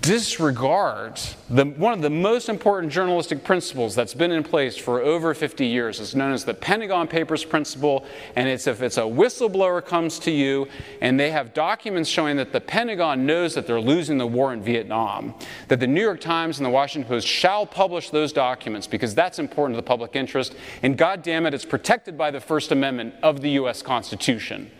disregard 0.00 1.18
the, 1.50 1.64
one 1.64 1.92
of 1.92 2.02
the 2.02 2.10
most 2.10 2.48
important 2.48 2.92
journalistic 2.92 3.42
principles 3.42 3.94
that's 3.94 4.14
been 4.14 4.30
in 4.30 4.42
place 4.42 4.76
for 4.76 5.00
over 5.00 5.34
50 5.34 5.66
years. 5.66 6.00
It's 6.00 6.14
known 6.14 6.32
as 6.32 6.44
the 6.44 6.54
Pentagon 6.54 7.08
Papers 7.08 7.44
principle, 7.44 8.06
and 8.36 8.48
it's 8.48 8.66
if 8.66 8.80
it's 8.80 8.96
a 8.96 9.02
whistleblower 9.02 9.84
comes 9.84 10.18
to 10.20 10.30
you 10.30 10.68
and 11.00 11.18
they 11.18 11.30
have 11.30 11.52
documents 11.52 12.08
showing 12.08 12.36
that 12.36 12.52
the 12.52 12.60
Pentagon 12.60 13.26
knows 13.26 13.54
that 13.54 13.66
they're 13.66 13.80
losing 13.80 14.18
the 14.18 14.26
war 14.26 14.52
in 14.52 14.62
Vietnam, 14.62 15.34
that 15.68 15.80
the 15.80 15.86
New 15.86 16.02
York 16.02 16.20
Times 16.20 16.58
and 16.58 16.66
the 16.66 16.70
Washington 16.70 17.08
Post 17.08 17.26
shall 17.26 17.66
publish 17.66 18.10
those 18.10 18.32
documents 18.32 18.86
because 18.86 19.14
that's 19.14 19.38
important 19.38 19.76
to 19.76 19.82
the 19.82 19.86
public 19.86 20.14
interest, 20.14 20.54
and 20.82 20.96
God 20.96 21.22
damn 21.22 21.44
it, 21.44 21.54
it's 21.54 21.64
protected 21.64 22.16
by 22.16 22.30
the 22.30 22.40
First 22.40 22.72
Amendment 22.72 23.14
of 23.22 23.40
the 23.40 23.50
U.S. 23.50 23.82
Constitution. 23.82 24.70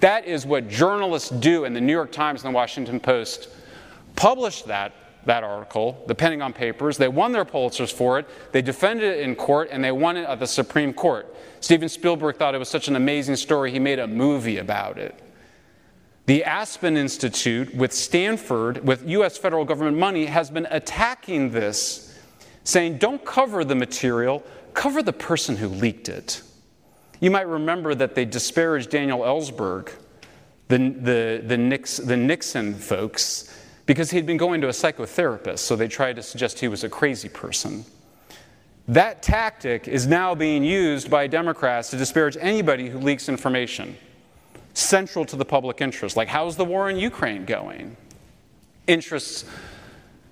That 0.00 0.26
is 0.26 0.44
what 0.44 0.68
journalists 0.68 1.30
do, 1.30 1.64
and 1.64 1.74
the 1.74 1.80
New 1.80 1.92
York 1.92 2.10
Times 2.10 2.44
and 2.44 2.52
the 2.52 2.56
Washington 2.56 2.98
Post 2.98 3.48
published 4.16 4.66
that, 4.66 4.92
that 5.26 5.44
article, 5.44 6.02
the 6.06 6.14
Pentagon 6.14 6.52
Papers. 6.52 6.96
They 6.96 7.08
won 7.08 7.32
their 7.32 7.44
Pulitzers 7.44 7.92
for 7.92 8.18
it. 8.18 8.28
They 8.52 8.62
defended 8.62 9.18
it 9.18 9.20
in 9.20 9.34
court, 9.34 9.68
and 9.70 9.82
they 9.82 9.92
won 9.92 10.16
it 10.16 10.28
at 10.28 10.38
the 10.38 10.46
Supreme 10.46 10.92
Court. 10.92 11.34
Steven 11.60 11.88
Spielberg 11.88 12.36
thought 12.36 12.54
it 12.54 12.58
was 12.58 12.68
such 12.68 12.88
an 12.88 12.96
amazing 12.96 13.36
story, 13.36 13.70
he 13.70 13.78
made 13.78 13.98
a 13.98 14.06
movie 14.06 14.58
about 14.58 14.98
it. 14.98 15.18
The 16.26 16.44
Aspen 16.44 16.96
Institute 16.96 17.74
with 17.74 17.92
Stanford, 17.92 18.86
with 18.86 19.06
US 19.08 19.36
federal 19.36 19.64
government 19.64 19.98
money, 19.98 20.24
has 20.26 20.50
been 20.50 20.66
attacking 20.70 21.50
this, 21.50 22.18
saying, 22.64 22.96
don't 22.96 23.22
cover 23.24 23.62
the 23.62 23.74
material, 23.74 24.42
cover 24.72 25.02
the 25.02 25.12
person 25.12 25.56
who 25.56 25.68
leaked 25.68 26.08
it. 26.08 26.42
You 27.20 27.30
might 27.30 27.46
remember 27.46 27.94
that 27.94 28.14
they 28.14 28.24
disparaged 28.24 28.90
Daniel 28.90 29.20
Ellsberg, 29.20 29.90
the, 30.68 30.78
the, 30.78 31.42
the, 31.46 31.58
Nix, 31.58 31.98
the 31.98 32.16
Nixon 32.16 32.74
folks, 32.74 33.54
because 33.86 34.10
he'd 34.10 34.26
been 34.26 34.36
going 34.36 34.60
to 34.60 34.68
a 34.68 34.72
psychotherapist, 34.72 35.58
so 35.60 35.76
they 35.76 35.88
tried 35.88 36.16
to 36.16 36.22
suggest 36.22 36.60
he 36.60 36.68
was 36.68 36.84
a 36.84 36.88
crazy 36.88 37.28
person. 37.28 37.84
That 38.88 39.22
tactic 39.22 39.88
is 39.88 40.06
now 40.06 40.34
being 40.34 40.62
used 40.62 41.10
by 41.10 41.26
Democrats 41.26 41.90
to 41.90 41.96
disparage 41.96 42.36
anybody 42.40 42.88
who 42.88 42.98
leaks 42.98 43.28
information 43.28 43.96
central 44.74 45.24
to 45.24 45.36
the 45.36 45.44
public 45.44 45.80
interest, 45.80 46.16
like 46.16 46.28
how's 46.28 46.56
the 46.56 46.64
war 46.64 46.90
in 46.90 46.96
Ukraine 46.96 47.44
going? 47.44 47.96
Interests 48.86 49.44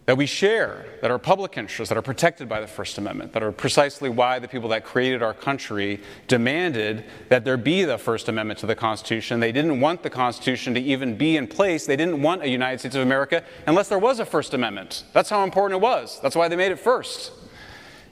that 0.04 0.16
we 0.16 0.26
share, 0.26 0.84
that 1.00 1.12
are 1.12 1.18
public 1.18 1.56
interests, 1.56 1.88
that 1.88 1.96
are 1.96 2.02
protected 2.02 2.48
by 2.48 2.60
the 2.60 2.66
First 2.66 2.98
Amendment, 2.98 3.32
that 3.34 3.42
are 3.42 3.52
precisely 3.52 4.10
why 4.10 4.40
the 4.40 4.48
people 4.48 4.68
that 4.70 4.84
created 4.84 5.22
our 5.22 5.32
country 5.32 6.00
demanded 6.26 7.04
that 7.28 7.44
there 7.44 7.56
be 7.56 7.84
the 7.84 7.96
First 7.98 8.28
Amendment 8.28 8.58
to 8.60 8.66
the 8.66 8.74
Constitution. 8.74 9.38
They 9.38 9.52
didn't 9.52 9.80
want 9.80 10.02
the 10.02 10.10
Constitution 10.10 10.74
to 10.74 10.80
even 10.80 11.16
be 11.16 11.36
in 11.36 11.46
place. 11.46 11.86
They 11.86 11.94
didn't 11.94 12.20
want 12.20 12.42
a 12.42 12.48
United 12.48 12.80
States 12.80 12.96
of 12.96 13.02
America 13.02 13.44
unless 13.68 13.88
there 13.88 13.98
was 13.98 14.18
a 14.18 14.26
First 14.26 14.54
Amendment. 14.54 15.04
That's 15.12 15.30
how 15.30 15.44
important 15.44 15.80
it 15.80 15.82
was. 15.82 16.18
That's 16.20 16.34
why 16.34 16.48
they 16.48 16.56
made 16.56 16.72
it 16.72 16.80
first. 16.80 17.30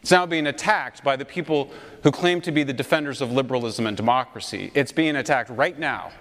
It's 0.00 0.12
now 0.12 0.26
being 0.26 0.46
attacked 0.46 1.03
by 1.03 1.16
the 1.16 1.24
people 1.24 1.70
who 2.05 2.12
claim 2.12 2.40
to 2.42 2.53
be 2.53 2.62
the 2.62 2.72
defenders 2.72 3.20
of 3.20 3.33
liberalism 3.33 3.87
and 3.87 3.96
democracy. 3.96 4.70
It's 4.74 4.92
being 4.92 5.16
attacked 5.16 5.50
right 5.50 5.79
now. 5.79 6.12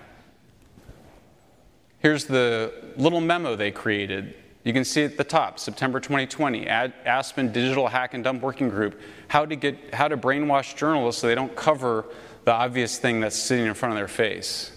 Here's 2.00 2.26
the 2.26 2.74
little 2.98 3.22
memo 3.22 3.56
they 3.56 3.72
created 3.72 4.36
you 4.64 4.74
can 4.74 4.84
see 4.84 5.04
at 5.04 5.18
the 5.18 5.24
top, 5.24 5.58
September 5.58 6.00
2020, 6.00 6.68
Aspen 6.68 7.52
Digital 7.52 7.88
Hack 7.88 8.14
and 8.14 8.24
Dump 8.24 8.42
Working 8.42 8.70
Group, 8.70 9.00
how 9.30 9.46
to, 9.46 9.56
get, 9.56 9.94
how 9.94 10.08
to 10.08 10.18
brainwash 10.18 10.76
journalists 10.76 11.22
so 11.22 11.28
they 11.28 11.36
don't 11.36 11.56
cover 11.56 12.06
the 12.44 12.52
obvious 12.52 12.98
thing 12.98 13.22
that's 13.22 13.38
sitting 13.38 13.66
in 13.66 13.74
front 13.74 13.94
of 13.94 13.98
their 13.98 14.08
face. 14.08 14.72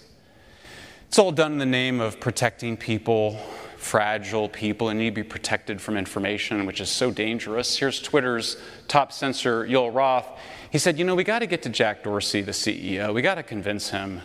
It's 1.09 1.19
all 1.19 1.33
done 1.33 1.53
in 1.53 1.59
the 1.59 1.67
name 1.67 2.01
of 2.01 2.21
protecting 2.21 2.77
people, 2.77 3.37
fragile 3.77 4.49
people, 4.49 4.89
and 4.89 4.99
need 4.99 5.11
to 5.11 5.15
be 5.17 5.23
protected 5.23 5.81
from 5.81 5.97
information, 5.97 6.65
which 6.65 6.81
is 6.81 6.89
so 6.89 7.11
dangerous. 7.11 7.77
Here's 7.77 8.01
Twitter's 8.01 8.57
top 8.89 9.13
censor, 9.13 9.67
Yoel 9.67 9.93
Roth. 9.93 10.27
He 10.71 10.79
said, 10.79 10.99
You 10.99 11.05
know, 11.05 11.15
we 11.15 11.25
got 11.25 11.41
to 11.41 11.47
get 11.47 11.63
to 11.65 11.69
Jack 11.69 12.05
Dorsey, 12.05 12.41
the 12.41 12.53
CEO. 12.53 13.13
We 13.13 13.21
got 13.21 13.35
to 13.35 13.43
convince 13.43 13.91
him. 13.91 14.23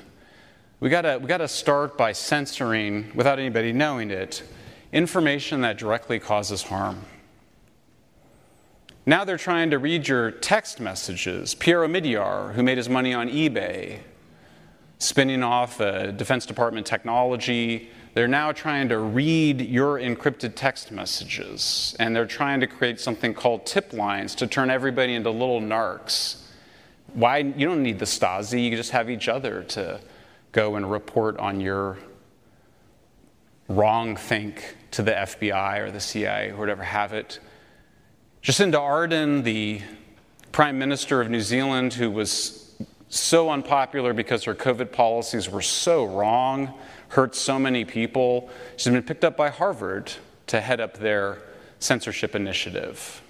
We 0.79 0.89
got 0.89 1.01
to 1.01 1.17
we 1.17 1.27
got 1.27 1.39
to 1.39 1.47
start 1.47 1.97
by 1.97 2.13
censoring, 2.13 3.11
without 3.15 3.39
anybody 3.39 3.73
knowing 3.73 4.11
it, 4.11 4.43
information 4.91 5.61
that 5.61 5.77
directly 5.77 6.19
causes 6.19 6.63
harm. 6.63 7.05
Now 9.05 9.23
they're 9.23 9.37
trying 9.37 9.69
to 9.69 9.79
read 9.79 10.07
your 10.07 10.31
text 10.31 10.79
messages. 10.79 11.55
Pierre 11.55 11.79
Omidyar, 11.79 12.53
who 12.53 12.63
made 12.63 12.77
his 12.77 12.89
money 12.89 13.13
on 13.13 13.29
eBay, 13.29 13.99
spinning 14.99 15.43
off 15.43 15.79
a 15.79 16.11
Defense 16.11 16.45
Department 16.45 16.85
technology, 16.85 17.89
they're 18.15 18.27
now 18.27 18.51
trying 18.51 18.89
to 18.89 18.97
read 18.97 19.61
your 19.61 19.99
encrypted 19.99 20.55
text 20.55 20.91
messages. 20.91 21.95
And 21.99 22.15
they're 22.15 22.25
trying 22.25 22.59
to 22.61 22.67
create 22.67 22.99
something 22.99 23.33
called 23.33 23.65
tip 23.65 23.93
lines 23.93 24.35
to 24.35 24.47
turn 24.47 24.69
everybody 24.69 25.13
into 25.13 25.29
little 25.29 25.61
narcs. 25.61 26.41
Why? 27.13 27.37
You 27.37 27.67
don't 27.67 27.83
need 27.83 27.99
the 27.99 28.05
Stasi, 28.05 28.69
you 28.69 28.75
just 28.75 28.91
have 28.91 29.09
each 29.09 29.29
other 29.29 29.63
to 29.63 30.01
go 30.51 30.75
and 30.75 30.89
report 30.89 31.37
on 31.37 31.61
your 31.61 31.97
wrong 33.67 34.15
think 34.15 34.75
to 34.91 35.01
the 35.01 35.11
FBI 35.11 35.79
or 35.79 35.91
the 35.91 35.99
CIA 35.99 36.51
or 36.51 36.57
whatever 36.57 36.83
have 36.83 37.13
it. 37.13 37.39
Jacinda 38.41 38.79
Ardern, 38.79 39.43
the 39.43 39.81
Prime 40.51 40.79
Minister 40.79 41.19
of 41.21 41.29
New 41.29 41.41
Zealand, 41.41 41.93
who 41.93 42.09
was 42.09 42.75
so 43.09 43.49
unpopular 43.49 44.13
because 44.13 44.43
her 44.45 44.55
COVID 44.55 44.91
policies 44.91 45.49
were 45.49 45.61
so 45.61 46.05
wrong, 46.05 46.73
hurt 47.09 47.35
so 47.35 47.57
many 47.59 47.85
people, 47.85 48.49
she's 48.75 48.91
been 48.91 49.03
picked 49.03 49.23
up 49.23 49.37
by 49.37 49.49
Harvard 49.49 50.11
to 50.47 50.61
head 50.61 50.79
up 50.79 50.97
their 50.97 51.39
censorship 51.79 52.35
initiative. 52.35 53.21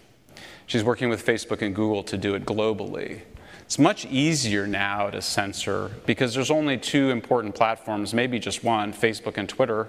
She's 0.68 0.84
working 0.84 1.10
with 1.10 1.26
Facebook 1.26 1.62
and 1.62 1.74
Google 1.74 2.04
to 2.04 2.18
do 2.18 2.36
it 2.36 2.46
globally. 2.46 3.22
It's 3.62 3.80
much 3.80 4.06
easier 4.06 4.66
now 4.68 5.10
to 5.10 5.22
censor 5.22 5.92
because 6.06 6.34
there's 6.34 6.52
only 6.52 6.78
two 6.78 7.10
important 7.10 7.56
platforms, 7.56 8.14
maybe 8.14 8.40
just 8.40 8.64
one 8.64 8.94
Facebook 8.94 9.38
and 9.38 9.48
Twitter. 9.48 9.88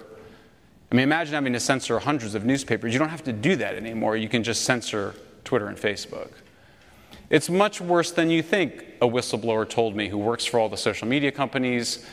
I 0.91 0.95
mean, 0.95 1.03
imagine 1.03 1.35
having 1.35 1.53
to 1.53 1.59
censor 1.59 1.99
hundreds 1.99 2.33
of 2.33 2.45
newspapers. 2.45 2.93
You 2.93 2.99
don't 2.99 3.09
have 3.09 3.23
to 3.25 3.33
do 3.33 3.55
that 3.57 3.75
anymore. 3.75 4.17
You 4.17 4.27
can 4.27 4.43
just 4.43 4.63
censor 4.63 5.13
Twitter 5.43 5.67
and 5.67 5.77
Facebook. 5.77 6.31
It's 7.29 7.49
much 7.49 7.79
worse 7.79 8.11
than 8.11 8.31
you 8.31 8.41
think, 8.41 8.85
a 9.01 9.07
whistleblower 9.07 9.69
told 9.69 9.95
me 9.95 10.09
who 10.09 10.17
works 10.17 10.45
for 10.45 10.59
all 10.59 10.67
the 10.67 10.77
social 10.77 11.07
media 11.07 11.31
companies. 11.31 12.03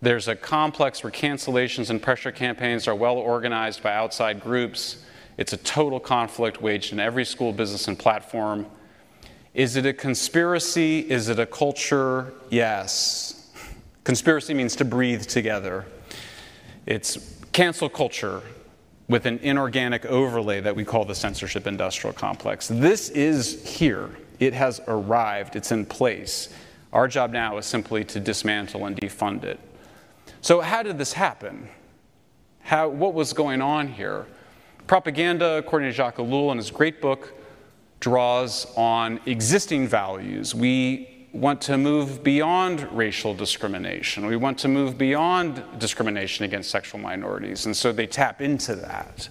There's 0.00 0.26
a 0.26 0.34
complex 0.34 1.02
where 1.02 1.12
cancellations 1.12 1.90
and 1.90 2.00
pressure 2.00 2.32
campaigns 2.32 2.88
are 2.88 2.94
well 2.94 3.18
organized 3.18 3.82
by 3.82 3.92
outside 3.92 4.40
groups. 4.40 5.04
It's 5.36 5.52
a 5.52 5.58
total 5.58 6.00
conflict 6.00 6.62
waged 6.62 6.92
in 6.92 7.00
every 7.00 7.26
school, 7.26 7.52
business, 7.52 7.88
and 7.88 7.98
platform. 7.98 8.66
Is 9.52 9.76
it 9.76 9.84
a 9.84 9.92
conspiracy? 9.92 11.00
Is 11.00 11.28
it 11.28 11.38
a 11.38 11.46
culture? 11.46 12.32
Yes. 12.48 13.50
Conspiracy 14.02 14.54
means 14.54 14.76
to 14.76 14.84
breathe 14.84 15.26
together. 15.26 15.84
It's 16.86 17.16
cancel 17.54 17.88
culture 17.88 18.42
with 19.08 19.26
an 19.26 19.38
inorganic 19.38 20.04
overlay 20.06 20.60
that 20.60 20.74
we 20.74 20.84
call 20.84 21.04
the 21.04 21.14
censorship 21.14 21.68
industrial 21.68 22.12
complex. 22.12 22.66
This 22.66 23.10
is 23.10 23.64
here. 23.64 24.10
It 24.40 24.52
has 24.52 24.80
arrived, 24.88 25.54
it's 25.54 25.70
in 25.70 25.86
place. 25.86 26.52
Our 26.92 27.06
job 27.06 27.30
now 27.30 27.56
is 27.56 27.64
simply 27.64 28.04
to 28.06 28.18
dismantle 28.18 28.84
and 28.86 28.96
defund 28.96 29.44
it. 29.44 29.60
So, 30.40 30.60
how 30.60 30.82
did 30.82 30.98
this 30.98 31.12
happen? 31.12 31.68
How, 32.60 32.88
what 32.88 33.14
was 33.14 33.32
going 33.32 33.62
on 33.62 33.86
here? 33.86 34.26
Propaganda, 34.88 35.56
according 35.58 35.90
to 35.90 35.92
Jacques 35.92 36.16
Ellul 36.16 36.50
in 36.50 36.58
his 36.58 36.72
great 36.72 37.00
book, 37.00 37.34
draws 38.00 38.66
on 38.76 39.20
existing 39.26 39.86
values. 39.86 40.54
We 40.56 41.13
want 41.34 41.60
to 41.60 41.76
move 41.76 42.22
beyond 42.22 42.88
racial 42.96 43.34
discrimination. 43.34 44.24
We 44.24 44.36
want 44.36 44.56
to 44.60 44.68
move 44.68 44.96
beyond 44.96 45.62
discrimination 45.78 46.44
against 46.44 46.70
sexual 46.70 47.00
minorities. 47.00 47.66
And 47.66 47.76
so 47.76 47.90
they 47.90 48.06
tap 48.06 48.40
into 48.40 48.76
that. 48.76 49.28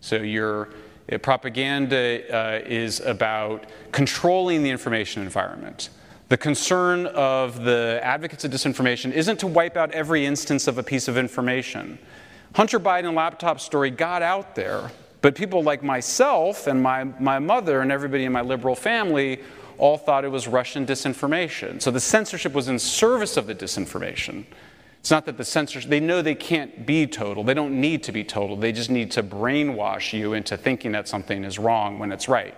So 0.00 0.16
your 0.16 0.70
uh, 1.10 1.18
propaganda 1.18 2.24
uh, 2.28 2.60
is 2.66 2.98
about 3.00 3.66
controlling 3.92 4.64
the 4.64 4.70
information 4.70 5.22
environment. 5.22 5.90
The 6.28 6.36
concern 6.36 7.06
of 7.06 7.62
the 7.62 8.00
advocates 8.02 8.44
of 8.44 8.50
disinformation 8.50 9.12
isn't 9.12 9.38
to 9.38 9.46
wipe 9.46 9.76
out 9.76 9.92
every 9.92 10.26
instance 10.26 10.66
of 10.66 10.76
a 10.76 10.82
piece 10.82 11.06
of 11.06 11.16
information. 11.16 12.00
Hunter 12.54 12.80
Biden 12.80 13.14
laptop 13.14 13.60
story 13.60 13.90
got 13.90 14.22
out 14.22 14.56
there 14.56 14.90
but 15.20 15.34
people 15.34 15.62
like 15.62 15.82
myself 15.82 16.66
and 16.66 16.82
my, 16.82 17.04
my 17.04 17.38
mother 17.38 17.80
and 17.80 17.90
everybody 17.90 18.24
in 18.24 18.32
my 18.32 18.40
liberal 18.40 18.76
family 18.76 19.40
all 19.78 19.96
thought 19.96 20.24
it 20.24 20.28
was 20.28 20.48
Russian 20.48 20.86
disinformation. 20.86 21.80
So 21.80 21.90
the 21.90 22.00
censorship 22.00 22.52
was 22.52 22.68
in 22.68 22.78
service 22.78 23.36
of 23.36 23.46
the 23.46 23.54
disinformation. 23.54 24.44
It's 25.00 25.10
not 25.10 25.26
that 25.26 25.36
the 25.36 25.44
censorship, 25.44 25.88
they 25.88 26.00
know 26.00 26.22
they 26.22 26.34
can't 26.34 26.84
be 26.84 27.06
total. 27.06 27.44
They 27.44 27.54
don't 27.54 27.80
need 27.80 28.02
to 28.04 28.12
be 28.12 28.24
total. 28.24 28.56
They 28.56 28.72
just 28.72 28.90
need 28.90 29.10
to 29.12 29.22
brainwash 29.22 30.12
you 30.12 30.32
into 30.32 30.56
thinking 30.56 30.92
that 30.92 31.08
something 31.08 31.44
is 31.44 31.58
wrong 31.58 31.98
when 31.98 32.12
it's 32.12 32.28
right. 32.28 32.54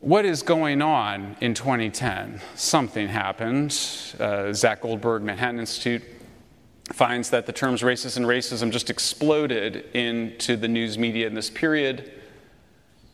What 0.00 0.24
is 0.24 0.42
going 0.42 0.80
on 0.80 1.36
in 1.42 1.52
2010? 1.52 2.40
Something 2.54 3.08
happened. 3.08 3.78
Uh, 4.18 4.50
Zach 4.54 4.80
Goldberg, 4.80 5.22
Manhattan 5.22 5.60
Institute, 5.60 6.02
finds 6.92 7.30
that 7.30 7.46
the 7.46 7.52
terms 7.52 7.82
racist 7.82 8.16
and 8.16 8.26
racism 8.26 8.70
just 8.70 8.90
exploded 8.90 9.84
into 9.94 10.56
the 10.56 10.68
news 10.68 10.98
media 10.98 11.26
in 11.26 11.34
this 11.34 11.50
period. 11.50 12.12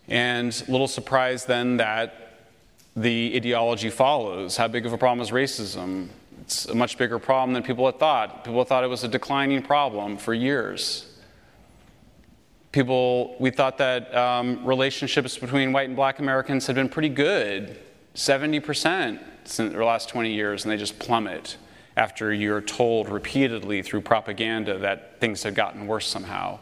And 0.09 0.53
little 0.69 0.89
surprise 0.89 1.45
then 1.45 1.77
that 1.79 2.49
the 2.95 3.33
ideology 3.37 3.91
follows. 3.91 4.57
How 4.57 4.69
big 4.69 4.87
of 4.87 4.93
a 4.93 4.99
problem 4.99 5.21
is 5.21 5.31
racism? 5.31 6.09
It's 6.41 6.67
a 6.67 6.75
much 6.75 6.97
bigger 6.97 7.19
problem 7.19 7.53
than 7.53 7.63
people 7.63 7.87
had 7.87 7.99
thought. 7.99 8.45
People 8.45 8.65
thought 8.65 8.85
it 8.85 8.89
was 8.89 9.05
a 9.05 9.09
declining 9.09 9.63
problem 9.63 10.17
for 10.17 10.33
years. 10.33 11.13
People, 12.73 13.37
we 13.39 13.51
thought 13.51 13.79
that 13.79 14.15
um, 14.15 14.65
relationships 14.65 15.37
between 15.37 15.73
white 15.73 15.89
and 15.89 15.97
black 15.97 16.19
Americans 16.19 16.67
had 16.67 16.77
been 16.77 16.89
pretty 16.89 17.09
good 17.09 17.79
70% 18.15 19.21
in 19.59 19.73
the 19.73 19.85
last 19.85 20.09
20 20.09 20.33
years, 20.33 20.65
and 20.65 20.73
they 20.73 20.77
just 20.77 20.99
plummet 20.99 21.57
after 21.97 22.33
you're 22.33 22.61
told 22.61 23.09
repeatedly 23.09 23.83
through 23.83 24.03
propaganda 24.03 24.79
that 24.79 25.19
things 25.21 25.43
have 25.43 25.55
gotten 25.55 25.87
worse 25.87 26.07
somehow. 26.07 26.59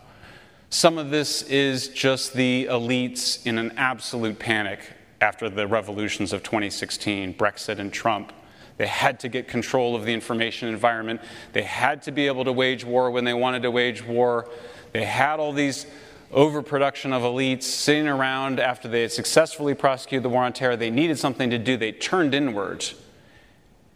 Some 0.70 0.98
of 0.98 1.10
this 1.10 1.42
is 1.42 1.88
just 1.88 2.34
the 2.34 2.66
elites 2.70 3.44
in 3.46 3.58
an 3.58 3.72
absolute 3.76 4.38
panic 4.38 4.80
after 5.20 5.48
the 5.48 5.66
revolutions 5.66 6.32
of 6.32 6.42
2016, 6.42 7.34
Brexit 7.34 7.78
and 7.78 7.92
Trump. 7.92 8.32
They 8.76 8.86
had 8.86 9.20
to 9.20 9.28
get 9.28 9.46
control 9.46 9.94
of 9.94 10.04
the 10.04 10.12
information 10.12 10.68
environment. 10.68 11.20
They 11.52 11.62
had 11.62 12.02
to 12.02 12.12
be 12.12 12.26
able 12.26 12.44
to 12.44 12.52
wage 12.52 12.84
war 12.84 13.10
when 13.10 13.24
they 13.24 13.34
wanted 13.34 13.62
to 13.62 13.70
wage 13.70 14.04
war. 14.04 14.48
They 14.92 15.04
had 15.04 15.38
all 15.38 15.52
these 15.52 15.86
overproduction 16.32 17.12
of 17.12 17.22
elites 17.22 17.62
sitting 17.62 18.08
around 18.08 18.58
after 18.58 18.88
they 18.88 19.02
had 19.02 19.12
successfully 19.12 19.74
prosecuted 19.74 20.24
the 20.24 20.28
war 20.28 20.42
on 20.42 20.52
terror. 20.52 20.76
They 20.76 20.90
needed 20.90 21.18
something 21.18 21.50
to 21.50 21.58
do. 21.58 21.76
They 21.76 21.92
turned 21.92 22.34
inward 22.34 22.84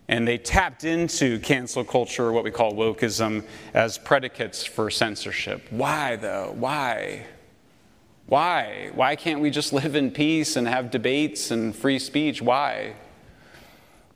and 0.08 0.26
they 0.26 0.38
tapped 0.38 0.84
into 0.84 1.38
cancel 1.40 1.84
culture, 1.84 2.32
what 2.32 2.42
we 2.42 2.50
call 2.50 2.72
wokeism, 2.72 3.44
as 3.74 3.98
predicates 3.98 4.64
for 4.64 4.90
censorship. 4.90 5.66
Why, 5.70 6.16
though? 6.16 6.54
Why? 6.56 7.26
Why? 8.26 8.90
Why 8.94 9.16
can't 9.16 9.40
we 9.40 9.50
just 9.50 9.72
live 9.72 9.94
in 9.94 10.10
peace 10.10 10.56
and 10.56 10.66
have 10.66 10.90
debates 10.90 11.50
and 11.50 11.76
free 11.76 11.98
speech? 11.98 12.40
Why? 12.40 12.94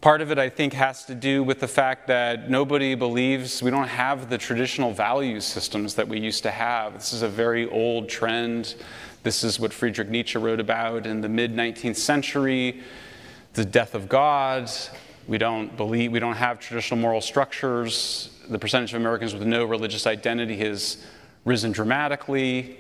Part 0.00 0.20
of 0.20 0.32
it, 0.32 0.38
I 0.38 0.48
think, 0.48 0.72
has 0.72 1.04
to 1.04 1.14
do 1.14 1.44
with 1.44 1.60
the 1.60 1.68
fact 1.68 2.08
that 2.08 2.50
nobody 2.50 2.94
believes 2.94 3.62
we 3.62 3.70
don't 3.70 3.86
have 3.86 4.28
the 4.30 4.38
traditional 4.38 4.92
value 4.92 5.40
systems 5.40 5.94
that 5.94 6.08
we 6.08 6.18
used 6.18 6.42
to 6.42 6.50
have. 6.50 6.94
This 6.94 7.12
is 7.12 7.22
a 7.22 7.28
very 7.28 7.70
old 7.70 8.08
trend. 8.08 8.74
This 9.22 9.44
is 9.44 9.60
what 9.60 9.72
Friedrich 9.72 10.08
Nietzsche 10.08 10.38
wrote 10.38 10.58
about 10.58 11.06
in 11.06 11.20
the 11.20 11.28
mid 11.28 11.54
19th 11.54 11.96
century 11.96 12.82
the 13.54 13.64
death 13.64 13.94
of 13.94 14.08
God, 14.08 14.70
we 15.28 15.38
don't 15.38 15.76
believe, 15.76 16.12
we 16.12 16.18
don't 16.18 16.36
have 16.36 16.60
traditional 16.60 16.98
moral 16.98 17.20
structures. 17.20 18.30
The 18.48 18.58
percentage 18.58 18.92
of 18.92 19.00
Americans 19.00 19.34
with 19.34 19.46
no 19.46 19.64
religious 19.64 20.06
identity 20.06 20.56
has 20.58 21.04
risen 21.44 21.72
dramatically. 21.72 22.78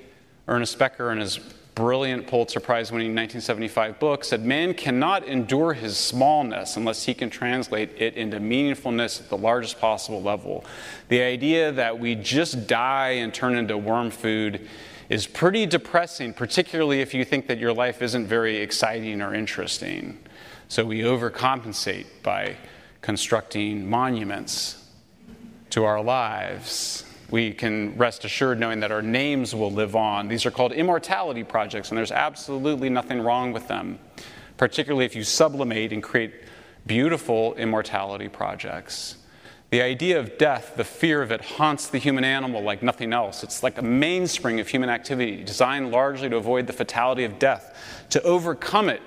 Ernest 0.48 0.78
Becker, 0.78 1.12
in 1.12 1.18
his 1.18 1.38
brilliant 1.74 2.26
Pulitzer 2.26 2.60
Prize 2.60 2.92
winning 2.92 3.14
1975 3.14 3.98
book, 3.98 4.24
said 4.24 4.44
man 4.44 4.74
cannot 4.74 5.26
endure 5.26 5.72
his 5.72 5.96
smallness 5.96 6.76
unless 6.76 7.04
he 7.04 7.14
can 7.14 7.30
translate 7.30 7.90
it 8.00 8.14
into 8.14 8.38
meaningfulness 8.38 9.20
at 9.20 9.28
the 9.28 9.36
largest 9.36 9.80
possible 9.80 10.20
level. 10.20 10.64
The 11.08 11.22
idea 11.22 11.72
that 11.72 11.98
we 11.98 12.14
just 12.14 12.66
die 12.66 13.10
and 13.10 13.32
turn 13.32 13.56
into 13.56 13.78
worm 13.78 14.10
food 14.10 14.68
is 15.08 15.26
pretty 15.26 15.66
depressing, 15.66 16.34
particularly 16.34 17.00
if 17.00 17.14
you 17.14 17.24
think 17.24 17.46
that 17.46 17.58
your 17.58 17.72
life 17.72 18.02
isn't 18.02 18.26
very 18.26 18.56
exciting 18.56 19.22
or 19.22 19.34
interesting. 19.34 20.18
So 20.72 20.86
we 20.86 21.00
overcompensate 21.00 22.06
by 22.22 22.56
constructing 23.02 23.90
monuments 23.90 24.82
to 25.68 25.84
our 25.84 26.02
lives. 26.02 27.04
We 27.28 27.52
can 27.52 27.94
rest 27.98 28.24
assured 28.24 28.58
knowing 28.58 28.80
that 28.80 28.90
our 28.90 29.02
names 29.02 29.54
will 29.54 29.70
live 29.70 29.94
on. 29.94 30.28
These 30.28 30.46
are 30.46 30.50
called 30.50 30.72
immortality 30.72 31.44
projects, 31.44 31.90
and 31.90 31.98
there's 31.98 32.10
absolutely 32.10 32.88
nothing 32.88 33.20
wrong 33.20 33.52
with 33.52 33.68
them, 33.68 33.98
particularly 34.56 35.04
if 35.04 35.14
you 35.14 35.24
sublimate 35.24 35.92
and 35.92 36.02
create 36.02 36.32
beautiful 36.86 37.52
immortality 37.56 38.30
projects. 38.30 39.18
The 39.68 39.82
idea 39.82 40.18
of 40.18 40.38
death, 40.38 40.72
the 40.78 40.84
fear 40.84 41.20
of 41.20 41.30
it, 41.32 41.42
haunts 41.42 41.88
the 41.88 41.98
human 41.98 42.24
animal 42.24 42.62
like 42.62 42.82
nothing 42.82 43.12
else. 43.12 43.44
It's 43.44 43.62
like 43.62 43.76
a 43.76 43.82
mainspring 43.82 44.58
of 44.58 44.68
human 44.68 44.88
activity, 44.88 45.44
designed 45.44 45.90
largely 45.90 46.30
to 46.30 46.36
avoid 46.36 46.66
the 46.66 46.72
fatality 46.72 47.24
of 47.24 47.38
death. 47.38 48.06
To 48.08 48.22
overcome 48.22 48.88
it, 48.88 49.02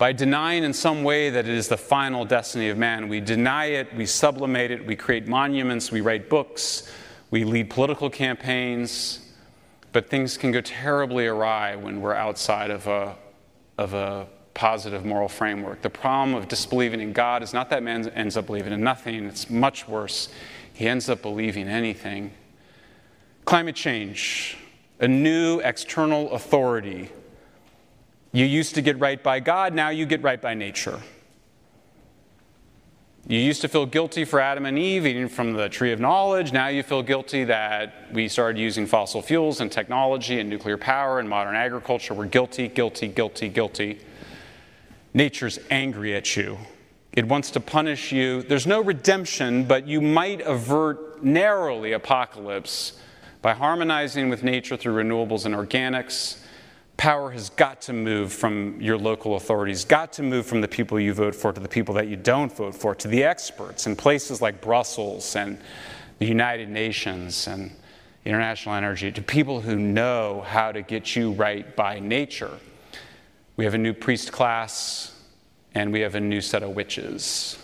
by 0.00 0.12
denying 0.12 0.64
in 0.64 0.72
some 0.72 1.04
way 1.04 1.28
that 1.28 1.46
it 1.46 1.54
is 1.54 1.68
the 1.68 1.76
final 1.76 2.24
destiny 2.24 2.70
of 2.70 2.78
man. 2.78 3.06
We 3.06 3.20
deny 3.20 3.66
it, 3.66 3.94
we 3.94 4.06
sublimate 4.06 4.70
it, 4.70 4.86
we 4.86 4.96
create 4.96 5.28
monuments, 5.28 5.92
we 5.92 6.00
write 6.00 6.30
books, 6.30 6.90
we 7.30 7.44
lead 7.44 7.68
political 7.68 8.08
campaigns, 8.08 9.30
but 9.92 10.08
things 10.08 10.38
can 10.38 10.52
go 10.52 10.62
terribly 10.62 11.26
awry 11.26 11.76
when 11.76 12.00
we're 12.00 12.14
outside 12.14 12.70
of 12.70 12.86
a, 12.86 13.14
of 13.76 13.92
a 13.92 14.26
positive 14.54 15.04
moral 15.04 15.28
framework. 15.28 15.82
The 15.82 15.90
problem 15.90 16.34
of 16.34 16.48
disbelieving 16.48 17.00
in 17.00 17.12
God 17.12 17.42
is 17.42 17.52
not 17.52 17.68
that 17.68 17.82
man 17.82 18.08
ends 18.08 18.38
up 18.38 18.46
believing 18.46 18.72
in 18.72 18.82
nothing, 18.82 19.26
it's 19.26 19.50
much 19.50 19.86
worse. 19.86 20.30
He 20.72 20.88
ends 20.88 21.10
up 21.10 21.20
believing 21.20 21.68
anything. 21.68 22.32
Climate 23.44 23.76
change, 23.76 24.56
a 24.98 25.06
new 25.06 25.60
external 25.60 26.32
authority 26.32 27.10
you 28.32 28.44
used 28.44 28.74
to 28.76 28.82
get 28.82 28.98
right 28.98 29.22
by 29.22 29.40
God, 29.40 29.74
now 29.74 29.88
you 29.88 30.06
get 30.06 30.22
right 30.22 30.40
by 30.40 30.54
nature. 30.54 31.00
You 33.26 33.38
used 33.38 33.60
to 33.60 33.68
feel 33.68 33.86
guilty 33.86 34.24
for 34.24 34.40
Adam 34.40 34.66
and 34.66 34.78
Eve 34.78 35.06
eating 35.06 35.28
from 35.28 35.52
the 35.52 35.68
tree 35.68 35.92
of 35.92 36.00
knowledge. 36.00 36.52
Now 36.52 36.68
you 36.68 36.82
feel 36.82 37.02
guilty 37.02 37.44
that 37.44 38.12
we 38.12 38.28
started 38.28 38.58
using 38.58 38.86
fossil 38.86 39.22
fuels 39.22 39.60
and 39.60 39.70
technology 39.70 40.40
and 40.40 40.48
nuclear 40.48 40.76
power 40.76 41.20
and 41.20 41.28
modern 41.28 41.54
agriculture. 41.54 42.14
We're 42.14 42.26
guilty, 42.26 42.68
guilty, 42.68 43.08
guilty, 43.08 43.48
guilty. 43.48 44.00
Nature's 45.12 45.58
angry 45.70 46.14
at 46.14 46.36
you. 46.36 46.58
It 47.12 47.26
wants 47.26 47.50
to 47.52 47.60
punish 47.60 48.10
you. 48.10 48.42
There's 48.42 48.66
no 48.66 48.80
redemption, 48.80 49.64
but 49.64 49.86
you 49.86 50.00
might 50.00 50.40
avert 50.40 51.22
narrowly 51.22 51.92
apocalypse 51.92 52.98
by 53.42 53.52
harmonizing 53.54 54.28
with 54.28 54.42
nature 54.42 54.76
through 54.76 55.02
renewables 55.02 55.44
and 55.44 55.54
organics 55.54 56.38
power 57.00 57.30
has 57.30 57.48
got 57.48 57.80
to 57.80 57.94
move 57.94 58.30
from 58.30 58.78
your 58.78 58.98
local 58.98 59.36
authorities, 59.36 59.86
got 59.86 60.12
to 60.12 60.22
move 60.22 60.44
from 60.44 60.60
the 60.60 60.68
people 60.68 61.00
you 61.00 61.14
vote 61.14 61.34
for 61.34 61.50
to 61.50 61.58
the 61.58 61.66
people 61.66 61.94
that 61.94 62.08
you 62.08 62.16
don't 62.16 62.54
vote 62.54 62.74
for, 62.74 62.94
to 62.94 63.08
the 63.08 63.24
experts 63.24 63.86
in 63.86 63.96
places 63.96 64.42
like 64.42 64.60
Brussels 64.60 65.34
and 65.34 65.58
the 66.18 66.26
United 66.26 66.68
Nations 66.68 67.46
and 67.46 67.70
International 68.26 68.74
Energy, 68.74 69.10
to 69.10 69.22
people 69.22 69.62
who 69.62 69.76
know 69.76 70.44
how 70.46 70.72
to 70.72 70.82
get 70.82 71.16
you 71.16 71.32
right 71.32 71.74
by 71.74 71.98
nature. 72.00 72.58
We 73.56 73.64
have 73.64 73.72
a 73.72 73.78
new 73.78 73.94
priest 73.94 74.30
class 74.30 75.18
and 75.74 75.94
we 75.94 76.00
have 76.00 76.16
a 76.16 76.20
new 76.20 76.42
set 76.42 76.62
of 76.62 76.76
witches. 76.76 77.56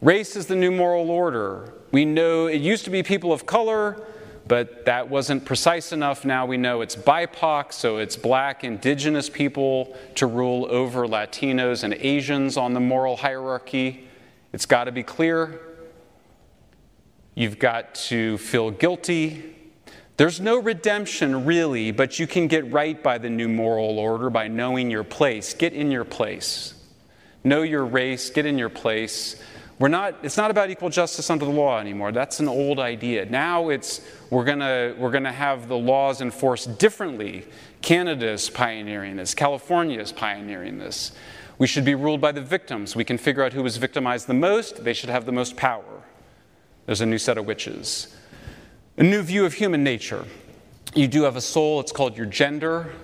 Race 0.00 0.34
is 0.34 0.46
the 0.46 0.56
new 0.56 0.70
moral 0.70 1.10
order. 1.10 1.74
We 1.92 2.06
know 2.06 2.46
it 2.46 2.62
used 2.62 2.86
to 2.86 2.90
be 2.90 3.02
people 3.02 3.34
of 3.34 3.44
color 3.44 4.02
but 4.46 4.84
that 4.84 5.08
wasn't 5.08 5.44
precise 5.44 5.92
enough. 5.92 6.24
Now 6.24 6.46
we 6.46 6.56
know 6.56 6.80
it's 6.80 6.94
BIPOC, 6.94 7.72
so 7.72 7.98
it's 7.98 8.16
black, 8.16 8.62
indigenous 8.62 9.28
people 9.28 9.96
to 10.14 10.26
rule 10.26 10.66
over 10.70 11.06
Latinos 11.06 11.82
and 11.82 11.94
Asians 11.94 12.56
on 12.56 12.72
the 12.72 12.80
moral 12.80 13.16
hierarchy. 13.16 14.08
It's 14.52 14.66
got 14.66 14.84
to 14.84 14.92
be 14.92 15.02
clear. 15.02 15.60
You've 17.34 17.58
got 17.58 17.94
to 18.06 18.38
feel 18.38 18.70
guilty. 18.70 19.54
There's 20.16 20.40
no 20.40 20.58
redemption, 20.58 21.44
really, 21.44 21.90
but 21.90 22.18
you 22.18 22.26
can 22.26 22.46
get 22.46 22.72
right 22.72 23.02
by 23.02 23.18
the 23.18 23.28
new 23.28 23.48
moral 23.48 23.98
order 23.98 24.30
by 24.30 24.48
knowing 24.48 24.90
your 24.90 25.04
place. 25.04 25.52
Get 25.52 25.74
in 25.74 25.90
your 25.90 26.04
place. 26.04 26.72
Know 27.44 27.62
your 27.62 27.84
race, 27.84 28.30
get 28.30 28.46
in 28.46 28.56
your 28.56 28.70
place. 28.70 29.42
We're 29.78 29.88
not, 29.88 30.14
it's 30.22 30.38
not 30.38 30.50
about 30.50 30.70
equal 30.70 30.88
justice 30.88 31.28
under 31.28 31.44
the 31.44 31.50
law 31.50 31.78
anymore. 31.78 32.10
That's 32.10 32.40
an 32.40 32.48
old 32.48 32.78
idea. 32.78 33.26
Now 33.26 33.68
it's 33.68 34.00
we're 34.30 34.44
gonna, 34.44 34.94
we're 34.98 35.10
gonna 35.10 35.32
have 35.32 35.68
the 35.68 35.76
laws 35.76 36.22
enforced 36.22 36.78
differently. 36.78 37.46
Canada 37.82 38.30
is 38.30 38.48
pioneering 38.48 39.16
this, 39.16 39.34
California 39.34 40.00
is 40.00 40.12
pioneering 40.12 40.78
this. 40.78 41.12
We 41.58 41.66
should 41.66 41.84
be 41.84 41.94
ruled 41.94 42.20
by 42.20 42.32
the 42.32 42.40
victims. 42.40 42.96
We 42.96 43.04
can 43.04 43.18
figure 43.18 43.42
out 43.42 43.52
who 43.52 43.62
was 43.62 43.76
victimized 43.76 44.26
the 44.26 44.34
most, 44.34 44.82
they 44.84 44.92
should 44.94 45.10
have 45.10 45.26
the 45.26 45.32
most 45.32 45.56
power. 45.56 46.02
There's 46.86 47.00
a 47.00 47.06
new 47.06 47.18
set 47.18 47.36
of 47.36 47.46
witches. 47.46 48.14
A 48.96 49.02
new 49.02 49.20
view 49.20 49.44
of 49.44 49.54
human 49.54 49.84
nature. 49.84 50.24
You 50.94 51.08
do 51.08 51.24
have 51.24 51.36
a 51.36 51.40
soul, 51.42 51.80
it's 51.80 51.92
called 51.92 52.16
your 52.16 52.26
gender. 52.26 52.94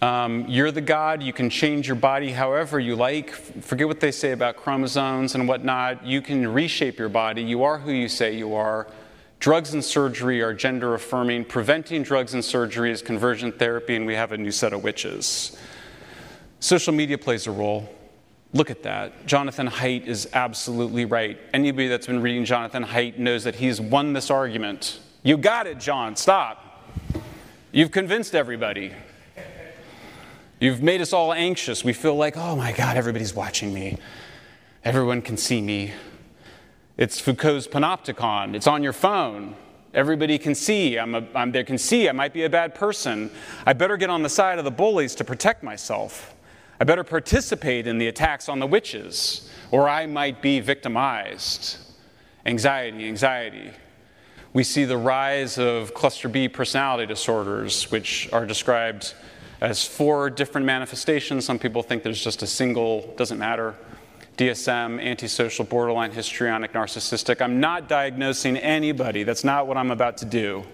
Um, 0.00 0.44
you're 0.46 0.70
the 0.70 0.80
God. 0.80 1.22
You 1.22 1.32
can 1.32 1.50
change 1.50 1.88
your 1.88 1.96
body 1.96 2.30
however 2.30 2.78
you 2.78 2.94
like. 2.94 3.30
Forget 3.30 3.88
what 3.88 3.98
they 3.98 4.12
say 4.12 4.30
about 4.32 4.56
chromosomes 4.56 5.34
and 5.34 5.48
whatnot. 5.48 6.06
You 6.06 6.22
can 6.22 6.46
reshape 6.46 6.98
your 6.98 7.08
body. 7.08 7.42
You 7.42 7.64
are 7.64 7.78
who 7.78 7.90
you 7.90 8.08
say 8.08 8.36
you 8.36 8.54
are. 8.54 8.86
Drugs 9.40 9.72
and 9.72 9.84
surgery 9.84 10.40
are 10.40 10.52
gender 10.52 10.94
affirming. 10.94 11.44
Preventing 11.44 12.02
drugs 12.02 12.34
and 12.34 12.44
surgery 12.44 12.90
is 12.90 13.02
conversion 13.02 13.52
therapy, 13.52 13.96
and 13.96 14.06
we 14.06 14.14
have 14.14 14.32
a 14.32 14.36
new 14.36 14.50
set 14.50 14.72
of 14.72 14.82
witches. 14.82 15.56
Social 16.60 16.92
media 16.92 17.18
plays 17.18 17.46
a 17.46 17.52
role. 17.52 17.88
Look 18.52 18.70
at 18.70 18.82
that. 18.84 19.26
Jonathan 19.26 19.68
Haidt 19.68 20.06
is 20.06 20.28
absolutely 20.32 21.04
right. 21.04 21.38
Anybody 21.52 21.88
that's 21.88 22.06
been 22.06 22.22
reading 22.22 22.44
Jonathan 22.44 22.84
Haidt 22.84 23.18
knows 23.18 23.44
that 23.44 23.56
he's 23.56 23.80
won 23.80 24.12
this 24.12 24.30
argument. 24.30 25.00
You 25.22 25.36
got 25.36 25.66
it, 25.66 25.78
John. 25.78 26.16
Stop. 26.16 26.88
You've 27.72 27.90
convinced 27.90 28.34
everybody. 28.34 28.92
You've 30.60 30.82
made 30.82 31.00
us 31.00 31.12
all 31.12 31.32
anxious. 31.32 31.84
We 31.84 31.92
feel 31.92 32.16
like, 32.16 32.36
oh 32.36 32.56
my 32.56 32.72
God, 32.72 32.96
everybody's 32.96 33.32
watching 33.32 33.72
me. 33.72 33.98
Everyone 34.84 35.22
can 35.22 35.36
see 35.36 35.60
me. 35.60 35.92
It's 36.96 37.20
Foucault's 37.20 37.68
panopticon. 37.68 38.56
It's 38.56 38.66
on 38.66 38.82
your 38.82 38.92
phone. 38.92 39.54
Everybody 39.94 40.36
can 40.36 40.56
see. 40.56 40.98
I'm, 40.98 41.14
a, 41.14 41.24
I'm 41.34 41.52
they 41.52 41.62
can 41.62 41.78
see 41.78 42.08
I 42.08 42.12
might 42.12 42.32
be 42.32 42.42
a 42.42 42.50
bad 42.50 42.74
person. 42.74 43.30
I 43.66 43.72
better 43.72 43.96
get 43.96 44.10
on 44.10 44.22
the 44.22 44.28
side 44.28 44.58
of 44.58 44.64
the 44.64 44.70
bullies 44.70 45.14
to 45.16 45.24
protect 45.24 45.62
myself. 45.62 46.34
I 46.80 46.84
better 46.84 47.04
participate 47.04 47.86
in 47.86 47.98
the 47.98 48.08
attacks 48.08 48.48
on 48.48 48.58
the 48.58 48.66
witches, 48.66 49.50
or 49.70 49.88
I 49.88 50.06
might 50.06 50.42
be 50.42 50.58
victimized. 50.58 51.78
Anxiety, 52.46 53.06
anxiety. 53.06 53.70
We 54.52 54.64
see 54.64 54.84
the 54.84 54.96
rise 54.96 55.58
of 55.58 55.94
cluster 55.94 56.28
B 56.28 56.48
personality 56.48 57.06
disorders, 57.06 57.90
which 57.90 58.28
are 58.32 58.46
described 58.46 59.14
as 59.60 59.84
four 59.84 60.30
different 60.30 60.66
manifestations. 60.66 61.44
Some 61.44 61.58
people 61.58 61.82
think 61.82 62.02
there's 62.02 62.22
just 62.22 62.42
a 62.42 62.46
single, 62.46 63.12
doesn't 63.16 63.38
matter. 63.38 63.74
DSM, 64.36 65.02
antisocial, 65.02 65.64
borderline, 65.64 66.12
histrionic, 66.12 66.72
narcissistic. 66.72 67.42
I'm 67.42 67.58
not 67.58 67.88
diagnosing 67.88 68.56
anybody. 68.56 69.24
That's 69.24 69.42
not 69.42 69.66
what 69.66 69.76
I'm 69.76 69.90
about 69.90 70.18
to 70.18 70.24
do. 70.24 70.64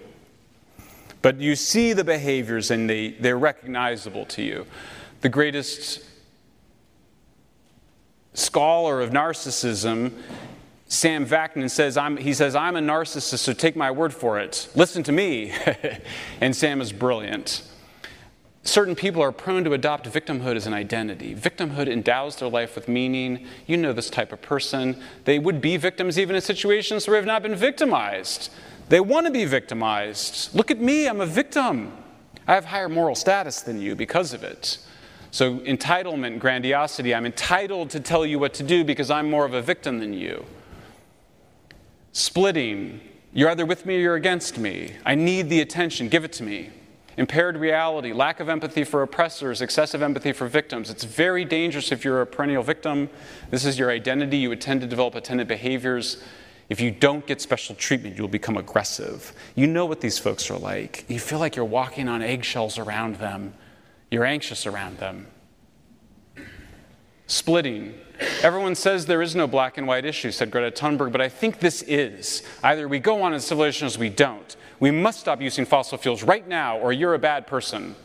But 1.23 1.39
you 1.39 1.55
see 1.55 1.93
the 1.93 2.03
behaviors 2.03 2.69
and 2.69 2.87
they, 2.87 3.11
they're 3.11 3.39
recognizable 3.39 4.25
to 4.27 4.43
you. 4.43 4.67
The 5.21 5.29
greatest 5.29 6.03
scholar 8.35 9.01
of 9.01 9.09
narcissism, 9.09 10.11
Sam 10.87 11.25
Vaknin, 11.25 11.71
says, 11.71 11.97
I'm, 11.97 12.17
he 12.17 12.35
says, 12.35 12.55
I'm 12.55 12.75
a 12.75 12.81
narcissist, 12.81 13.39
so 13.39 13.53
take 13.53 13.75
my 13.75 13.89
word 13.89 14.13
for 14.13 14.37
it. 14.37 14.69
Listen 14.75 15.01
to 15.01 15.11
me. 15.11 15.51
and 16.41 16.55
Sam 16.55 16.81
is 16.81 16.93
brilliant 16.93 17.63
certain 18.65 18.95
people 18.95 19.21
are 19.21 19.31
prone 19.31 19.63
to 19.63 19.73
adopt 19.73 20.11
victimhood 20.11 20.55
as 20.55 20.67
an 20.67 20.73
identity. 20.73 21.35
Victimhood 21.35 21.87
endows 21.87 22.35
their 22.35 22.49
life 22.49 22.75
with 22.75 22.87
meaning. 22.87 23.45
You 23.67 23.77
know 23.77 23.93
this 23.93 24.09
type 24.09 24.33
of 24.33 24.41
person. 24.41 25.01
They 25.23 25.39
would 25.39 25.61
be 25.61 25.77
victims 25.77 26.19
even 26.19 26.35
in 26.35 26.41
situations 26.41 27.07
where 27.07 27.19
they've 27.19 27.27
not 27.27 27.43
been 27.43 27.55
victimized. 27.55 28.51
They 28.89 28.99
want 28.99 29.27
to 29.27 29.31
be 29.31 29.45
victimized. 29.45 30.53
Look 30.53 30.71
at 30.71 30.79
me, 30.79 31.07
I'm 31.07 31.21
a 31.21 31.25
victim. 31.25 31.93
I 32.47 32.53
have 32.53 32.65
higher 32.65 32.89
moral 32.89 33.15
status 33.15 33.61
than 33.61 33.79
you 33.79 33.95
because 33.95 34.33
of 34.33 34.43
it. 34.43 34.79
So, 35.31 35.59
entitlement, 35.59 36.39
grandiosity, 36.39 37.13
I'm 37.13 37.25
entitled 37.25 37.89
to 37.91 37.99
tell 37.99 38.25
you 38.25 38.39
what 38.39 38.53
to 38.55 38.63
do 38.63 38.83
because 38.83 39.11
I'm 39.11 39.29
more 39.29 39.45
of 39.45 39.53
a 39.53 39.61
victim 39.61 39.99
than 39.99 40.13
you. 40.13 40.45
Splitting, 42.13 43.01
you're 43.33 43.49
either 43.49 43.65
with 43.65 43.85
me 43.85 43.97
or 43.97 43.99
you're 43.99 44.15
against 44.15 44.57
me. 44.57 44.93
I 45.05 45.15
need 45.15 45.49
the 45.49 45.59
attention, 45.59 46.07
give 46.07 46.23
it 46.23 46.31
to 46.33 46.43
me 46.43 46.69
impaired 47.17 47.57
reality, 47.57 48.13
lack 48.13 48.39
of 48.39 48.49
empathy 48.49 48.83
for 48.83 49.01
oppressors, 49.01 49.61
excessive 49.61 50.01
empathy 50.01 50.33
for 50.33 50.47
victims. 50.47 50.89
It's 50.89 51.03
very 51.03 51.45
dangerous 51.45 51.91
if 51.91 52.03
you're 52.03 52.21
a 52.21 52.25
perennial 52.25 52.63
victim. 52.63 53.09
This 53.51 53.65
is 53.65 53.79
your 53.79 53.89
identity. 53.89 54.37
You 54.37 54.49
would 54.49 54.61
tend 54.61 54.81
to 54.81 54.87
develop 54.87 55.15
attendant 55.15 55.47
behaviors. 55.47 56.21
If 56.67 56.81
you 56.81 56.91
don't 56.91 57.25
get 57.25 57.41
special 57.41 57.75
treatment, 57.75 58.17
you'll 58.17 58.27
become 58.27 58.57
aggressive. 58.57 59.33
You 59.53 59.67
know 59.67 59.85
what 59.85 60.01
these 60.01 60.17
folks 60.17 60.49
are 60.49 60.57
like. 60.57 61.05
You 61.07 61.19
feel 61.19 61.39
like 61.39 61.55
you're 61.55 61.65
walking 61.65 62.09
on 62.09 62.21
eggshells 62.21 62.77
around 62.77 63.17
them, 63.17 63.53
you're 64.09 64.25
anxious 64.25 64.65
around 64.65 64.97
them. 64.97 65.27
Splitting. 67.27 67.95
Everyone 68.41 68.75
says 68.75 69.05
there 69.05 69.21
is 69.21 69.35
no 69.35 69.45
black 69.45 69.77
and 69.77 69.87
white 69.87 70.05
issue, 70.05 70.31
said 70.31 70.49
Greta 70.51 70.71
Thunberg, 70.71 71.11
but 71.11 71.21
I 71.21 71.27
think 71.27 71.59
this 71.59 71.81
is. 71.81 72.43
Either 72.63 72.87
we 72.87 72.99
go 72.99 73.23
on 73.23 73.33
as 73.33 73.45
civilizations 73.45 73.97
or 73.97 73.99
we 73.99 74.09
don't. 74.09 74.55
We 74.79 74.91
must 74.91 75.19
stop 75.19 75.41
using 75.41 75.65
fossil 75.65 75.97
fuels 75.97 76.23
right 76.23 76.47
now, 76.47 76.77
or 76.77 76.91
you're 76.91 77.13
a 77.13 77.19
bad 77.19 77.47
person. 77.47 77.95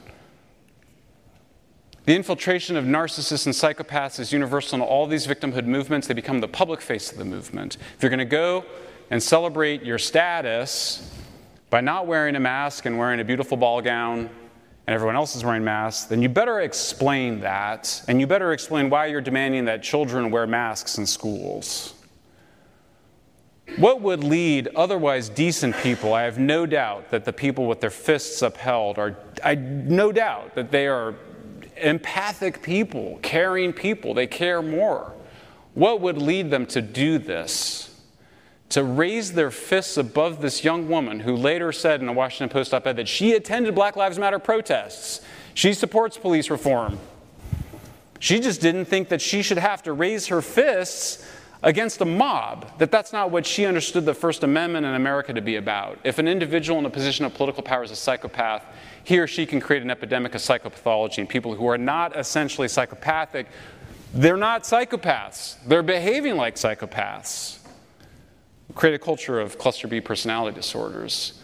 The 2.05 2.17
infiltration 2.17 2.77
of 2.77 2.85
narcissists 2.85 3.47
and 3.47 3.55
psychopaths 3.55 4.19
is 4.19 4.33
universal 4.33 4.77
in 4.77 4.83
all 4.83 5.07
these 5.07 5.27
victimhood 5.27 5.67
movements. 5.67 6.07
They 6.07 6.15
become 6.15 6.41
the 6.41 6.49
public 6.49 6.81
face 6.81 7.13
of 7.13 7.19
the 7.19 7.25
movement. 7.25 7.77
If 7.97 8.03
you're 8.03 8.11
going 8.11 8.19
to 8.19 8.25
go 8.25 8.65
and 9.11 9.23
celebrate 9.23 9.83
your 9.83 9.99
status 9.99 11.15
by 11.69 11.81
not 11.81 12.07
wearing 12.07 12.37
a 12.37 12.41
mask 12.41 12.87
and 12.87 12.99
wearing 12.99 13.21
a 13.21 13.25
beautiful 13.25 13.57
ball 13.57 13.83
gown, 13.83 14.31
and 14.87 14.95
everyone 14.95 15.15
else 15.15 15.37
is 15.37 15.45
wearing 15.45 15.63
masks, 15.63 16.07
then 16.07 16.21
you 16.21 16.29
better 16.29 16.61
explain 16.61 17.41
that, 17.41 18.03
and 18.09 18.21
you 18.21 18.27
better 18.27 18.53
explain 18.53 18.91
why 18.91 19.07
you're 19.07 19.21
demanding 19.21 19.67
that 19.67 19.83
children 19.83 20.33
wear 20.33 20.49
masks 20.49 20.99
in 20.99 21.07
schools. 21.07 21.95
What 23.77 24.01
would 24.03 24.25
lead 24.25 24.69
otherwise 24.75 25.29
decent 25.29 25.77
people? 25.77 26.13
I 26.13 26.23
have 26.23 26.39
no 26.39 26.67
doubt 26.67 27.11
that 27.11 27.25
the 27.25 27.33
people 27.33 27.67
with 27.67 27.81
their 27.81 27.91
fists 27.91 28.43
upheld 28.43 28.99
are, 28.99 29.17
I 29.45 29.55
no 29.55 30.13
doubt 30.13 30.55
that 30.55 30.71
they 30.71 30.87
are 30.87 31.15
empathic 31.77 32.63
people, 32.63 33.19
caring 33.23 33.73
people. 33.73 34.15
They 34.15 34.27
care 34.27 34.63
more. 34.63 35.13
What 35.75 36.01
would 36.01 36.19
lead 36.19 36.51
them 36.51 36.67
to 36.67 36.83
do 36.83 37.19
this? 37.19 37.87
To 38.71 38.85
raise 38.85 39.33
their 39.33 39.51
fists 39.51 39.97
above 39.97 40.43
this 40.43 40.63
young 40.63 40.89
woman 40.89 41.21
who 41.21 41.35
later 41.35 41.73
said 41.73 42.01
in 42.01 42.09
a 42.09 42.13
Washington 42.13 42.53
Post 42.53 42.75
op 42.75 42.87
ed 42.87 42.97
that 42.97 43.09
she 43.09 43.33
attended 43.33 43.75
Black 43.75 43.97
Lives 43.97 44.19
Matter 44.19 44.39
protests. 44.39 45.23
She 45.55 45.73
supports 45.73 46.17
police 46.17 46.51
reform. 46.51 46.99
She 48.21 48.39
just 48.39 48.61
didn't 48.61 48.85
think 48.85 49.09
that 49.09 49.21
she 49.21 49.43
should 49.43 49.59
have 49.59 49.83
to 49.85 49.93
raise 49.93 50.27
her 50.27 50.43
fists 50.43 51.27
against 51.63 52.01
a 52.01 52.05
mob, 52.05 52.79
that 52.79 52.91
that's 52.91 53.13
not 53.13 53.31
what 53.31 53.45
she 53.45 53.67
understood 53.67 54.05
the 54.05 54.15
First 54.15 54.43
Amendment 54.43 54.87
in 54.87 54.95
America 54.95 55.33
to 55.33 55.41
be 55.43 55.57
about. 55.57 55.99
If 56.05 56.19
an 56.19 56.27
individual 56.27 56.79
in 56.79 56.87
a 56.87 56.91
position 56.91 57.25
of 57.25 57.35
political 57.35 57.63
power 57.63 57.85
is 57.85 57.91
a 57.91 57.97
psychopath, 57.97 58.65
he 59.05 59.19
or 59.19 59.27
she 59.27 59.45
can 59.47 59.61
create 59.61 59.83
an 59.83 59.91
epidemic 59.91 60.35
of 60.35 60.41
psychopathology, 60.41 61.19
and 61.19 61.29
people 61.29 61.55
who 61.55 61.67
are 61.67 61.79
not 61.79 62.17
essentially 62.17 62.69
psychopathic, 62.69 63.47
they're 64.15 64.37
not 64.37 64.63
psychopaths. 64.63 65.57
They're 65.67 65.83
behaving 65.83 66.37
like 66.37 66.57
psychopaths. 66.57 67.59
Create 68.75 68.95
a 68.95 68.99
culture 68.99 69.41
of 69.41 69.59
cluster 69.59 69.87
B 69.87 70.01
personality 70.01 70.55
disorders. 70.55 71.41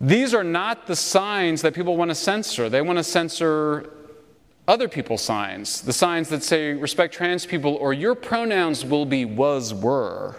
These 0.00 0.34
are 0.34 0.44
not 0.44 0.86
the 0.86 0.94
signs 0.94 1.62
that 1.62 1.74
people 1.74 1.96
want 1.96 2.10
to 2.10 2.14
censor. 2.14 2.68
They 2.68 2.82
want 2.82 2.98
to 2.98 3.04
censor 3.04 3.90
other 4.68 4.86
people's 4.86 5.22
signs, 5.22 5.80
the 5.80 5.92
signs 5.92 6.28
that 6.28 6.44
say 6.44 6.74
respect 6.74 7.14
trans 7.14 7.46
people 7.46 7.74
or 7.76 7.94
your 7.94 8.14
pronouns 8.14 8.84
will 8.84 9.06
be 9.06 9.24
was, 9.24 9.72
were. 9.72 10.36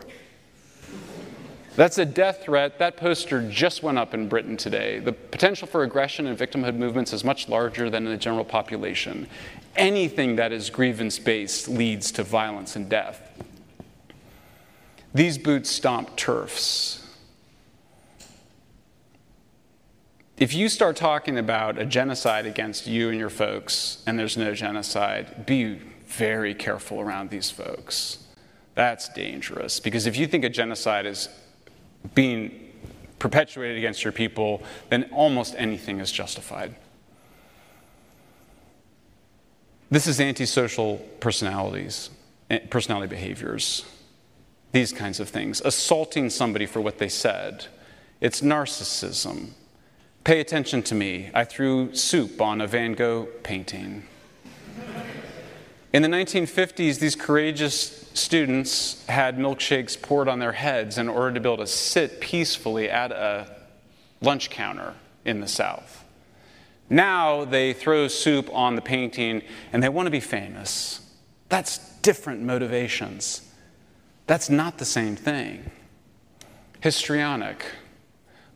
That's 1.76 1.98
a 1.98 2.06
death 2.06 2.44
threat. 2.44 2.78
That 2.78 2.96
poster 2.98 3.50
just 3.50 3.84
went 3.84 3.98
up 3.98 4.14
in 4.14 4.28
Britain 4.28 4.56
today. 4.56 5.00
The 5.00 5.14
potential 5.14 5.68
for 5.68 5.84
aggression 5.84 6.28
and 6.28 6.38
victimhood 6.38 6.76
movements 6.76 7.12
is 7.12 7.24
much 7.24 7.50
larger 7.50 7.90
than 7.90 8.06
in 8.06 8.12
the 8.12 8.18
general 8.18 8.46
population. 8.46 9.28
Anything 9.76 10.36
that 10.36 10.52
is 10.52 10.70
grievance 10.70 11.18
based 11.18 11.68
leads 11.68 12.12
to 12.12 12.24
violence 12.24 12.76
and 12.76 12.88
death. 12.88 13.22
These 15.14 15.38
boots 15.40 15.70
stomp 15.70 16.16
TERFs. 16.18 17.04
If 20.40 20.54
you 20.54 20.70
start 20.70 20.96
talking 20.96 21.38
about 21.38 21.78
a 21.78 21.86
genocide 21.86 22.46
against 22.46 22.88
you 22.88 23.10
and 23.10 23.20
your 23.20 23.30
folks 23.30 24.02
and 24.08 24.18
there's 24.18 24.38
no 24.38 24.56
genocide, 24.56 25.46
be 25.46 25.74
very 26.08 26.56
careful 26.56 27.02
around 27.02 27.30
these 27.30 27.52
folks. 27.52 28.20
That's 28.74 29.10
dangerous 29.10 29.82
because 29.82 30.08
if 30.08 30.16
you 30.16 30.26
think 30.26 30.46
a 30.46 30.50
genocide 30.50 31.06
is 31.06 31.28
being 32.16 32.72
perpetuated 33.20 33.78
against 33.78 34.06
your 34.06 34.14
people, 34.14 34.64
then 34.90 35.10
almost 35.12 35.56
anything 35.58 36.00
is 36.00 36.10
justified. 36.10 36.74
This 39.92 40.08
is 40.08 40.22
antisocial 40.22 40.98
personalities, 41.20 42.12
eh, 42.50 42.60
personality 42.70 43.10
behaviors, 43.10 43.84
these 44.72 44.94
kinds 44.94 45.20
of 45.20 45.28
things. 45.28 45.60
Assaulting 45.66 46.30
somebody 46.30 46.66
for 46.66 46.80
what 46.80 46.98
they 46.98 47.10
said. 47.10 47.66
It's 48.22 48.40
narcissism. 48.40 49.50
Pay 50.24 50.40
attention 50.40 50.84
to 50.84 50.96
me. 50.96 51.32
I 51.34 51.44
threw 51.44 51.94
soup 51.96 52.42
on 52.42 52.62
a 52.62 52.68
Van 52.68 52.94
Gogh 52.94 53.28
painting. 53.44 54.04
In 55.92 56.04
the 56.04 56.08
1950s, 56.08 57.00
these 57.00 57.16
courageous 57.16 58.10
students 58.14 59.06
had 59.08 59.38
milkshakes 59.38 60.00
poured 60.00 60.28
on 60.28 60.40
their 60.40 60.52
heads 60.52 60.98
in 60.98 61.08
order 61.10 61.34
to 61.34 61.40
be 61.40 61.48
able 61.50 61.58
to 61.58 61.68
sit 61.68 62.20
peacefully 62.20 62.90
at 62.90 63.12
a 63.12 63.56
lunch 64.22 64.50
counter 64.50 64.94
in 65.26 65.40
the 65.40 65.48
South. 65.48 66.04
Now 66.90 67.46
they 67.46 67.74
throw 67.74 68.08
soup 68.08 68.50
on 68.54 68.76
the 68.76 68.82
painting 68.82 69.42
and 69.72 69.82
they 69.82 69.90
want 69.90 70.08
to 70.08 70.12
be 70.12 70.20
famous. 70.20 71.02
That's 71.48 71.78
different 72.02 72.42
motivations. 72.42 73.48
That's 74.28 74.50
not 74.50 74.78
the 74.78 74.86
same 74.86 75.16
thing. 75.16 75.72
Histrionic. 76.82 77.66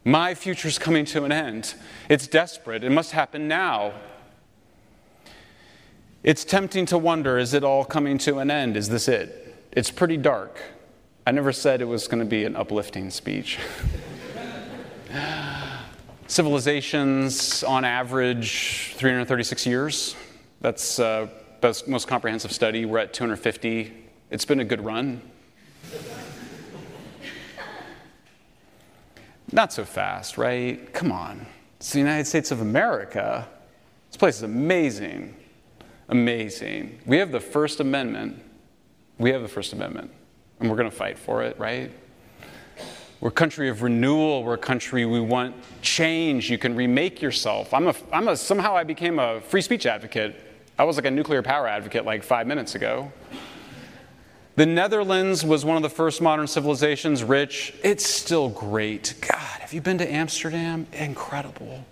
My 0.06 0.34
future's 0.34 0.78
coming 0.78 1.06
to 1.06 1.24
an 1.24 1.32
end. 1.32 1.76
It's 2.10 2.28
desperate. 2.28 2.84
It 2.84 2.92
must 2.92 3.12
happen 3.12 3.48
now. 3.48 3.94
It's 6.24 6.44
tempting 6.44 6.86
to 6.88 6.98
wonder 6.98 7.38
is 7.38 7.54
it 7.54 7.64
all 7.64 7.86
coming 7.86 8.18
to 8.20 8.40
an 8.40 8.52
end? 8.52 8.76
Is 8.76 8.90
this 8.90 9.08
it? 9.08 9.56
It's 9.72 9.92
pretty 9.92 10.18
dark. 10.18 10.62
I 11.26 11.32
never 11.32 11.54
said 11.54 11.82
it 11.82 11.86
was 11.86 12.08
going 12.08 12.20
to 12.20 12.30
be 12.30 12.44
an 12.44 12.56
uplifting 12.56 13.10
speech. 13.10 13.60
Civilizations, 16.28 17.64
on 17.64 17.86
average, 17.86 18.94
336 18.96 19.66
years. 19.66 20.16
That's 20.60 21.00
uh, 21.00 21.28
most 21.88 22.08
comprehensive 22.08 22.52
study. 22.52 22.86
We're 22.86 23.00
at 23.00 23.14
250. 23.14 23.94
It's 24.32 24.46
been 24.46 24.60
a 24.60 24.66
good 24.66 24.84
run. 24.84 25.22
Not 29.54 29.72
so 29.72 29.86
fast, 29.86 30.40
right? 30.40 30.92
Come 30.94 31.12
on. 31.12 31.46
It's 31.78 31.92
the 31.92 32.00
United 32.00 32.26
States 32.26 32.50
of 32.50 32.62
America. 32.62 33.48
This 34.10 34.18
place 34.18 34.38
is 34.38 34.42
amazing. 34.42 35.36
Amazing. 36.10 37.00
We 37.06 37.18
have 37.18 37.32
the 37.32 37.40
First 37.40 37.80
Amendment. 37.80 38.42
We 39.20 39.30
have 39.30 39.44
the 39.44 39.48
First 39.48 39.74
Amendment, 39.74 40.10
and 40.60 40.72
we're 40.72 40.76
going 40.76 40.90
to 40.90 40.96
fight 40.96 41.20
for 41.20 41.44
it, 41.44 41.60
right? 41.60 41.92
We're 43.20 43.30
a 43.30 43.32
country 43.32 43.70
of 43.70 43.84
renewal. 43.84 44.44
We're 44.44 44.56
a 44.56 44.58
country 44.58 45.06
we 45.06 45.20
want 45.20 45.56
change. 45.84 46.50
You 46.50 46.58
can 46.58 46.76
remake 46.76 47.22
yourself. 47.22 47.76
I'm 47.76 47.90
a, 47.90 47.96
I'm 48.12 48.30
a, 48.30 48.36
somehow 48.36 48.76
I 48.76 48.84
became 48.84 49.20
a 49.20 49.40
free 49.40 49.62
speech 49.62 49.86
advocate. 49.86 50.36
I 50.80 50.84
was 50.84 50.96
like 50.96 51.06
a 51.06 51.12
nuclear 51.12 51.44
power 51.44 51.68
advocate 51.68 52.06
like 52.06 52.24
five 52.24 52.48
minutes 52.48 52.74
ago. 52.74 53.14
The 54.56 54.66
Netherlands 54.68 55.44
was 55.44 55.66
one 55.66 55.78
of 55.78 55.84
the 55.84 55.90
first 55.90 56.22
modern 56.22 56.46
civilizations, 56.46 57.24
rich. 57.24 57.74
It's 57.84 58.06
still 58.06 58.50
great. 58.50 59.16
God, 59.28 59.62
have 59.62 59.74
you 59.74 59.82
been 59.82 59.98
to 59.98 60.12
Amsterdam? 60.12 60.86
Incredible. 60.94 61.84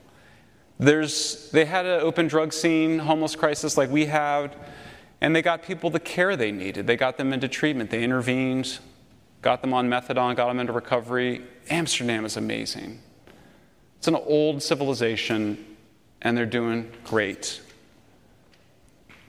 There's, 0.77 1.49
they 1.49 1.65
had 1.65 1.87
an 1.87 2.01
open 2.01 2.27
drug 2.27 2.53
scene, 2.53 2.99
homeless 2.99 3.35
crisis 3.35 3.77
like 3.77 3.89
we 3.89 4.05
have, 4.05 4.55
and 5.21 5.35
they 5.35 5.41
got 5.41 5.63
people 5.63 5.89
the 5.89 5.99
care 5.99 6.35
they 6.35 6.51
needed. 6.51 6.85
They 6.85 6.97
got 6.97 7.17
them 7.17 7.33
into 7.33 7.47
treatment. 7.47 7.89
They 7.89 8.03
intervened, 8.03 8.77
got 9.41 9.61
them 9.63 9.73
on 9.73 9.89
methadone, 9.89 10.35
got 10.35 10.47
them 10.47 10.59
into 10.59 10.73
recovery. 10.73 11.41
Amsterdam 11.71 12.25
is 12.25 12.37
amazing. 12.37 13.01
It's 13.97 14.07
an 14.07 14.15
old 14.15 14.61
civilization, 14.61 15.65
and 16.21 16.37
they're 16.37 16.45
doing 16.45 16.91
great. 17.05 17.61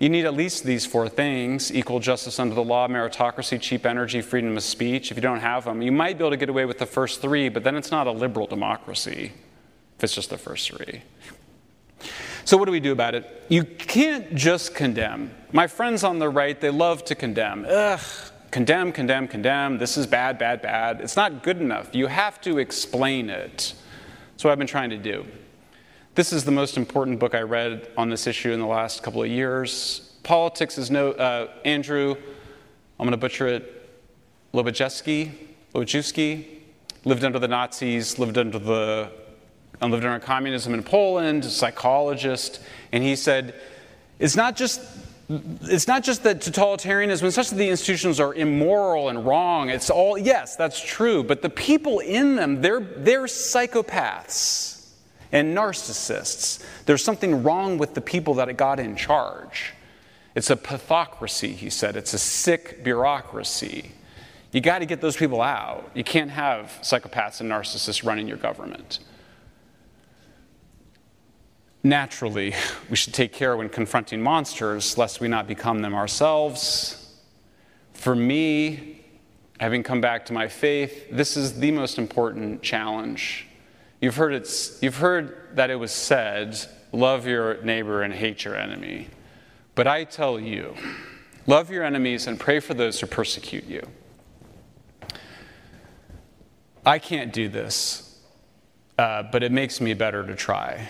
You 0.03 0.09
need 0.09 0.25
at 0.25 0.35
least 0.35 0.65
these 0.65 0.85
four 0.85 1.09
things 1.09 1.73
equal 1.73 2.01
justice 2.01 2.41
under 2.41 2.57
the 2.57 2.65
law, 2.65 2.88
meritocracy, 2.88 3.61
cheap 3.61 3.87
energy, 3.87 4.21
freedom 4.21 4.57
of 4.57 4.65
speech. 4.65 5.12
If 5.12 5.17
you 5.17 5.21
don't 5.21 5.38
have 5.38 5.65
them, 5.65 5.81
you 5.81 5.93
might 5.93 6.19
be 6.19 6.25
able 6.25 6.33
to 6.33 6.37
get 6.37 6.49
away 6.49 6.65
with 6.65 6.79
the 6.79 6.87
first 6.87 7.23
three, 7.23 7.49
but 7.49 7.62
then 7.62 7.77
it's 7.77 7.93
not 7.93 8.09
a 8.09 8.11
liberal 8.11 8.49
democracy 8.49 9.31
if 9.97 10.03
it's 10.03 10.12
just 10.12 10.29
the 10.31 10.38
first 10.38 10.69
three. 10.69 11.03
So, 12.45 12.57
what 12.57 12.65
do 12.65 12.73
we 12.73 12.81
do 12.81 12.91
about 12.91 13.15
it? 13.15 13.45
You 13.49 13.62
can't 13.62 14.35
just 14.35 14.75
condemn. 14.75 15.33
My 15.53 15.69
friends 15.69 16.03
on 16.03 16.19
the 16.19 16.29
right, 16.29 16.61
they 16.61 16.71
love 16.71 17.05
to 17.05 17.15
condemn. 17.15 17.65
Ugh, 17.69 18.01
condemn, 18.51 18.91
condemn, 18.91 19.29
condemn. 19.29 19.79
This 19.79 19.97
is 19.97 20.09
bad, 20.09 20.37
bad, 20.37 20.62
bad. 20.62 21.01
It's 21.01 21.15
not 21.15 21.45
good 21.45 21.61
enough. 21.61 21.95
You 21.95 22.09
have 22.09 22.41
to 22.41 22.59
explain 22.59 23.31
it. 23.31 23.73
That's 24.33 24.43
what 24.43 24.51
I've 24.51 24.59
been 24.59 24.67
trying 24.67 24.91
to 24.91 24.99
do. 24.99 25.27
This 26.14 26.31
is 26.31 26.44
the 26.44 26.51
most 26.51 26.77
important 26.77 27.18
book 27.18 27.35
I 27.35 27.40
read 27.40 27.88
on 27.96 28.11
this 28.11 28.27
issue 28.27 28.53
in 28.53 28.61
the 28.61 28.66
last 28.66 29.03
couple 29.03 29.22
of 29.22 29.31
years. 29.31 30.12
Politics 30.25 30.77
is 30.77 30.90
no, 30.90 31.12
uh, 31.12 31.48
Andrew, 31.64 32.14
I'm 33.01 33.07
going 33.07 33.12
to 33.12 33.16
butcher 33.16 33.46
it, 33.46 33.88
Lobaczewski, 34.53 35.33
Lobachewski, 35.75 36.44
lived 37.07 37.25
under 37.25 37.38
the 37.38 37.48
Nazis, 37.48 38.18
lived 38.18 38.37
under 38.37 38.59
the 38.59 39.11
and 39.81 39.90
lived 39.90 40.05
under 40.05 40.22
communism 40.22 40.75
in 40.75 40.83
Poland, 40.83 41.46
psychologist, 41.46 42.61
and 42.92 43.03
he 43.03 43.16
said, 43.16 43.55
it's 44.18 44.37
not 44.37 44.55
just 44.55 44.83
it's 45.62 45.88
not 45.88 46.03
just 46.05 46.25
that 46.25 46.40
totalitarianism, 46.40 47.22
it's 47.22 47.38
not 47.38 47.46
that 47.46 47.57
the 47.57 47.70
institutions 47.70 48.20
are 48.20 48.35
immoral 48.35 49.09
and 49.09 49.25
wrong. 49.25 49.70
It's 49.70 49.88
all, 49.88 50.18
yes, 50.18 50.57
that's 50.57 50.79
true, 50.79 51.25
but 51.25 51.40
the 51.40 51.48
people 51.48 52.01
in 52.01 52.37
them, 52.37 52.61
they're, 52.61 52.81
they're 52.81 53.22
psychopaths 53.22 54.71
and 55.33 55.57
narcissists. 55.57 56.62
There's 56.85 57.03
something 57.03 57.42
wrong 57.42 57.79
with 57.79 57.95
the 57.95 58.01
people 58.01 58.35
that 58.35 58.55
got 58.57 58.79
in 58.79 58.95
charge. 58.95 59.73
It's 60.35 60.51
a 60.51 60.57
pathocracy, 60.57 61.55
he 61.55 61.71
said. 61.71 61.97
It's 61.97 62.14
a 62.14 62.18
sick 62.18 62.85
bureaucracy. 62.85 63.92
You 64.53 64.61
got 64.61 64.81
to 64.81 64.87
get 64.87 65.01
those 65.01 65.16
people 65.16 65.40
out. 65.40 65.90
You 65.95 66.05
can't 66.05 66.31
have 66.31 66.79
psychopaths 66.83 67.40
and 67.40 67.51
narcissists 67.51 68.05
running 68.05 68.29
your 68.29 68.37
government. 68.37 68.99
Naturally, 71.83 72.55
we 72.90 72.97
should 72.97 73.14
take 73.14 73.33
care 73.33 73.57
when 73.57 73.71
confronting 73.71 74.23
monsters, 74.23 74.97
lest 74.99 75.21
we 75.21 75.29
not 75.29 75.47
become 75.47 75.81
them 75.81 75.95
ourselves. 75.95 76.99
For 77.95 78.14
me, 78.14 79.01
having 79.59 79.83
come 79.83 80.01
back 80.01 80.27
to 80.27 80.33
my 80.33 80.49
faith, 80.49 81.09
this 81.11 81.37
is 81.37 81.59
the 81.59 81.71
most 81.71 81.99
important 81.99 82.62
challenge 82.62 83.49
You've 84.03 84.17
heard, 84.17 84.35
it's, 84.35 84.83
you've 84.83 84.97
heard 84.97 85.37
that 85.55 85.71
it 85.71 85.77
was 85.77 85.93
said, 85.93 86.59
love 86.91 87.25
your 87.25 87.62
neighbor 87.62 88.03
and 88.03 88.12
hate 88.12 88.45
your 88.45 88.57
enemy. 88.57 89.07
But 89.77 89.87
I 89.87 90.03
tell 90.03 90.41
you, 90.41 90.75
love 91.47 91.71
your 91.71 91.85
enemies 91.85 92.27
and 92.27 92.38
pray 92.38 92.59
for 92.59 92.75
those 92.75 93.01
who 93.01 93.07
persecute 93.07 93.65
you. 93.65 93.87
I 96.85 96.99
can't 96.99 97.33
do 97.33 97.49
this, 97.49 98.19
uh, 98.99 99.23
but 99.23 99.45
it 99.45 99.53
makes 99.53 99.81
me 99.81 99.95
better 99.95 100.27
to 100.27 100.35
try. 100.35 100.88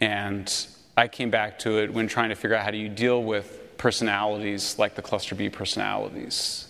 And 0.00 0.52
I 0.96 1.06
came 1.06 1.30
back 1.30 1.60
to 1.60 1.78
it 1.78 1.94
when 1.94 2.08
trying 2.08 2.30
to 2.30 2.34
figure 2.34 2.56
out 2.56 2.64
how 2.64 2.72
do 2.72 2.78
you 2.78 2.88
deal 2.88 3.22
with 3.22 3.76
personalities 3.78 4.76
like 4.76 4.96
the 4.96 5.02
cluster 5.02 5.36
B 5.36 5.48
personalities. 5.48 6.66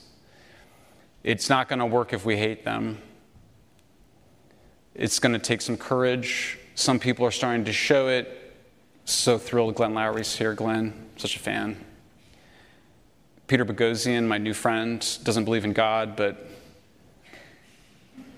It's 1.25 1.49
not 1.49 1.71
going 1.71 1.79
to 1.79 1.87
work 1.87 2.13
if 2.13 2.27
we 2.27 2.37
hate 2.37 2.67
them. 2.67 2.99
It's 4.95 5.19
going 5.19 5.33
to 5.33 5.39
take 5.39 5.63
some 5.63 5.77
courage. 5.77 6.59
Some 6.75 6.99
people 6.99 7.25
are 7.25 7.31
starting 7.31 7.65
to 7.65 7.73
show 7.73 8.09
it. 8.09 8.55
So 9.05 9.39
thrilled 9.39 9.75
Glenn 9.75 9.95
Loury's 9.95 10.37
here. 10.37 10.55
Glenn, 10.55 10.93
such 11.17 11.37
a 11.37 11.39
fan. 11.39 11.83
Peter 13.47 13.65
Boghossian, 13.65 14.27
my 14.27 14.39
new 14.39 14.55
friend, 14.55 15.01
doesn't 15.25 15.45
believe 15.45 15.65
in 15.65 15.73
God, 15.73 16.15
but 16.15 16.47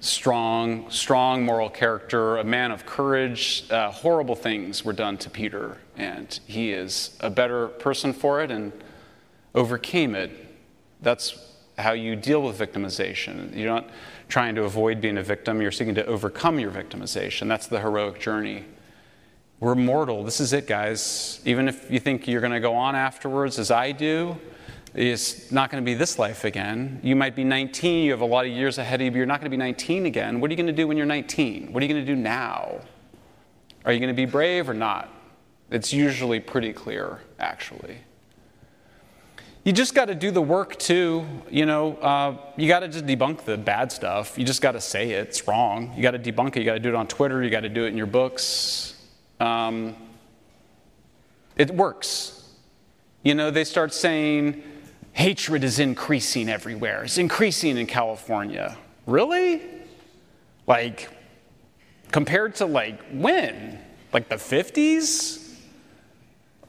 strong, 0.00 0.90
strong 0.90 1.44
moral 1.44 1.68
character, 1.70 2.36
a 2.36 2.44
man 2.44 2.70
of 2.70 2.86
courage. 2.86 3.64
Uh, 3.70 3.90
horrible 3.90 4.34
things 4.34 4.84
were 4.84 4.92
done 4.92 5.16
to 5.18 5.30
Peter, 5.30 5.78
and 5.96 6.40
he 6.46 6.72
is 6.72 7.16
a 7.20 7.30
better 7.30 7.68
person 7.68 8.12
for 8.12 8.42
it 8.42 8.50
and 8.50 8.72
overcame 9.55 10.14
it. 10.14 10.30
That's 11.00 11.38
how 11.78 11.92
you 11.92 12.16
deal 12.16 12.42
with 12.42 12.59
victimization. 12.59 13.57
You're 13.57 13.74
not 13.74 13.90
trying 14.35 14.57
to 14.57 14.64
avoid 14.64 15.01
being 15.01 15.16
a 15.16 15.22
victim, 15.22 15.62
you're 15.62 15.70
seeking 15.70 15.95
to 15.95 16.05
overcome 16.07 16.59
your 16.59 16.72
victimization. 16.72 17.47
That's 17.47 17.68
the 17.68 17.78
heroic 17.78 18.18
journey. 18.18 18.64
We're 19.61 19.76
mortal. 19.76 20.24
This 20.24 20.41
is 20.41 20.53
it, 20.53 20.66
guys. 20.66 21.41
Even 21.45 21.68
if 21.68 21.89
you 21.89 22.01
think 22.01 22.26
you're 22.26 22.41
going 22.41 22.53
to 22.53 22.59
go 22.59 22.74
on 22.74 22.97
afterwards, 22.97 23.61
as 23.61 23.70
I 23.70 23.93
do, 23.93 24.37
it's 24.93 25.53
not 25.53 25.70
going 25.70 25.80
to 25.80 25.87
be 25.87 25.95
this 25.95 26.18
life 26.18 26.43
again. 26.43 26.99
You 27.05 27.14
might 27.14 27.37
be 27.37 27.45
19, 27.45 28.07
you 28.07 28.11
have 28.11 28.22
a 28.22 28.26
lot 28.26 28.45
of 28.45 28.51
years 28.51 28.78
ahead 28.78 29.01
of 29.01 29.05
you, 29.05 29.12
but 29.12 29.18
you're 29.18 29.26
not 29.26 29.39
going 29.39 29.49
to 29.49 29.57
be 29.57 29.57
19 29.57 30.07
again. 30.07 30.41
What 30.41 30.51
are 30.51 30.53
you 30.53 30.57
going 30.57 30.66
to 30.66 30.72
do 30.72 30.89
when 30.89 30.97
you're 30.97 31.07
19? 31.07 31.72
What 31.72 31.80
are 31.80 31.87
you 31.87 31.93
going 31.95 32.05
to 32.05 32.12
do 32.12 32.20
now? 32.20 32.80
Are 33.85 33.93
you 33.93 34.01
going 34.01 34.12
to 34.12 34.20
be 34.20 34.26
brave 34.26 34.68
or 34.68 34.74
not? 34.74 35.11
It's 35.70 35.93
usually 35.93 36.41
pretty 36.41 36.72
clear, 36.72 37.20
actually. 37.39 37.99
You 39.64 39.72
just 39.72 39.94
got 39.94 40.06
to 40.06 40.14
do 40.14 40.30
the 40.30 40.42
work 40.42 40.78
too. 40.78 41.26
You 41.50 41.64
know, 41.64 41.96
uh, 41.96 42.36
you 42.56 42.68
got 42.68 42.80
to 42.80 42.88
just 42.88 43.06
debunk 43.06 43.44
the 43.44 43.56
bad 43.56 43.90
stuff. 43.90 44.38
You 44.38 44.44
just 44.44 44.60
got 44.60 44.72
to 44.72 44.80
say 44.80 45.12
it. 45.12 45.28
it's 45.28 45.48
wrong. 45.48 45.94
You 45.96 46.02
got 46.02 46.10
to 46.10 46.18
debunk 46.18 46.56
it. 46.56 46.58
You 46.58 46.66
got 46.66 46.74
to 46.74 46.80
do 46.80 46.90
it 46.90 46.94
on 46.94 47.06
Twitter. 47.06 47.42
You 47.42 47.48
got 47.48 47.60
to 47.60 47.70
do 47.70 47.84
it 47.84 47.88
in 47.88 47.96
your 47.96 48.06
books. 48.06 48.94
Um, 49.40 49.96
it 51.56 51.70
works. 51.70 52.46
You 53.22 53.34
know, 53.34 53.50
they 53.50 53.64
start 53.64 53.94
saying 53.94 54.62
hatred 55.12 55.64
is 55.64 55.78
increasing 55.78 56.50
everywhere. 56.50 57.04
It's 57.04 57.16
increasing 57.16 57.78
in 57.78 57.86
California. 57.86 58.76
Really? 59.06 59.62
Like, 60.66 61.08
compared 62.12 62.56
to 62.56 62.66
like 62.66 63.00
when? 63.12 63.78
Like 64.12 64.28
the 64.28 64.36
50s? 64.36 65.43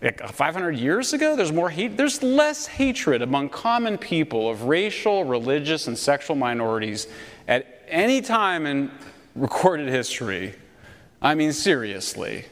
Like 0.02 0.28
500 0.28 0.78
years 0.78 1.14
ago? 1.14 1.36
There's 1.36 1.52
more 1.52 1.70
hate. 1.70 1.98
There's 1.98 2.22
less 2.22 2.68
hatred 2.68 3.22
among 3.22 3.50
common 3.50 3.98
people 3.98 4.50
of 4.50 4.64
racial, 4.64 5.24
religious, 5.24 5.88
and 5.88 5.98
sexual 5.98 6.36
minorities 6.36 7.08
at 7.48 7.84
any 7.88 8.22
time 8.22 8.66
in 8.66 8.92
recorded 9.36 9.88
history. 9.88 10.56
I 11.22 11.36
mean, 11.36 11.54
seriously. 11.54 12.46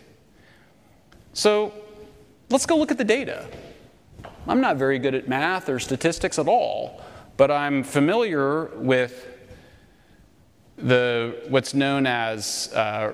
So 1.34 1.74
let's 2.50 2.66
go 2.66 2.78
look 2.78 2.92
at 2.92 2.98
the 2.98 3.04
data. 3.04 3.48
I'm 4.48 4.62
not 4.62 4.78
very 4.78 5.00
good 5.00 5.16
at 5.16 5.28
math 5.28 5.70
or 5.70 5.80
statistics 5.80 6.38
at 6.40 6.48
all, 6.48 7.02
but 7.38 7.50
I'm 7.50 7.84
familiar 7.84 8.66
with 8.76 9.28
the, 10.78 11.44
what's 11.50 11.74
known 11.74 12.06
as 12.06 12.72
uh, 12.74 13.14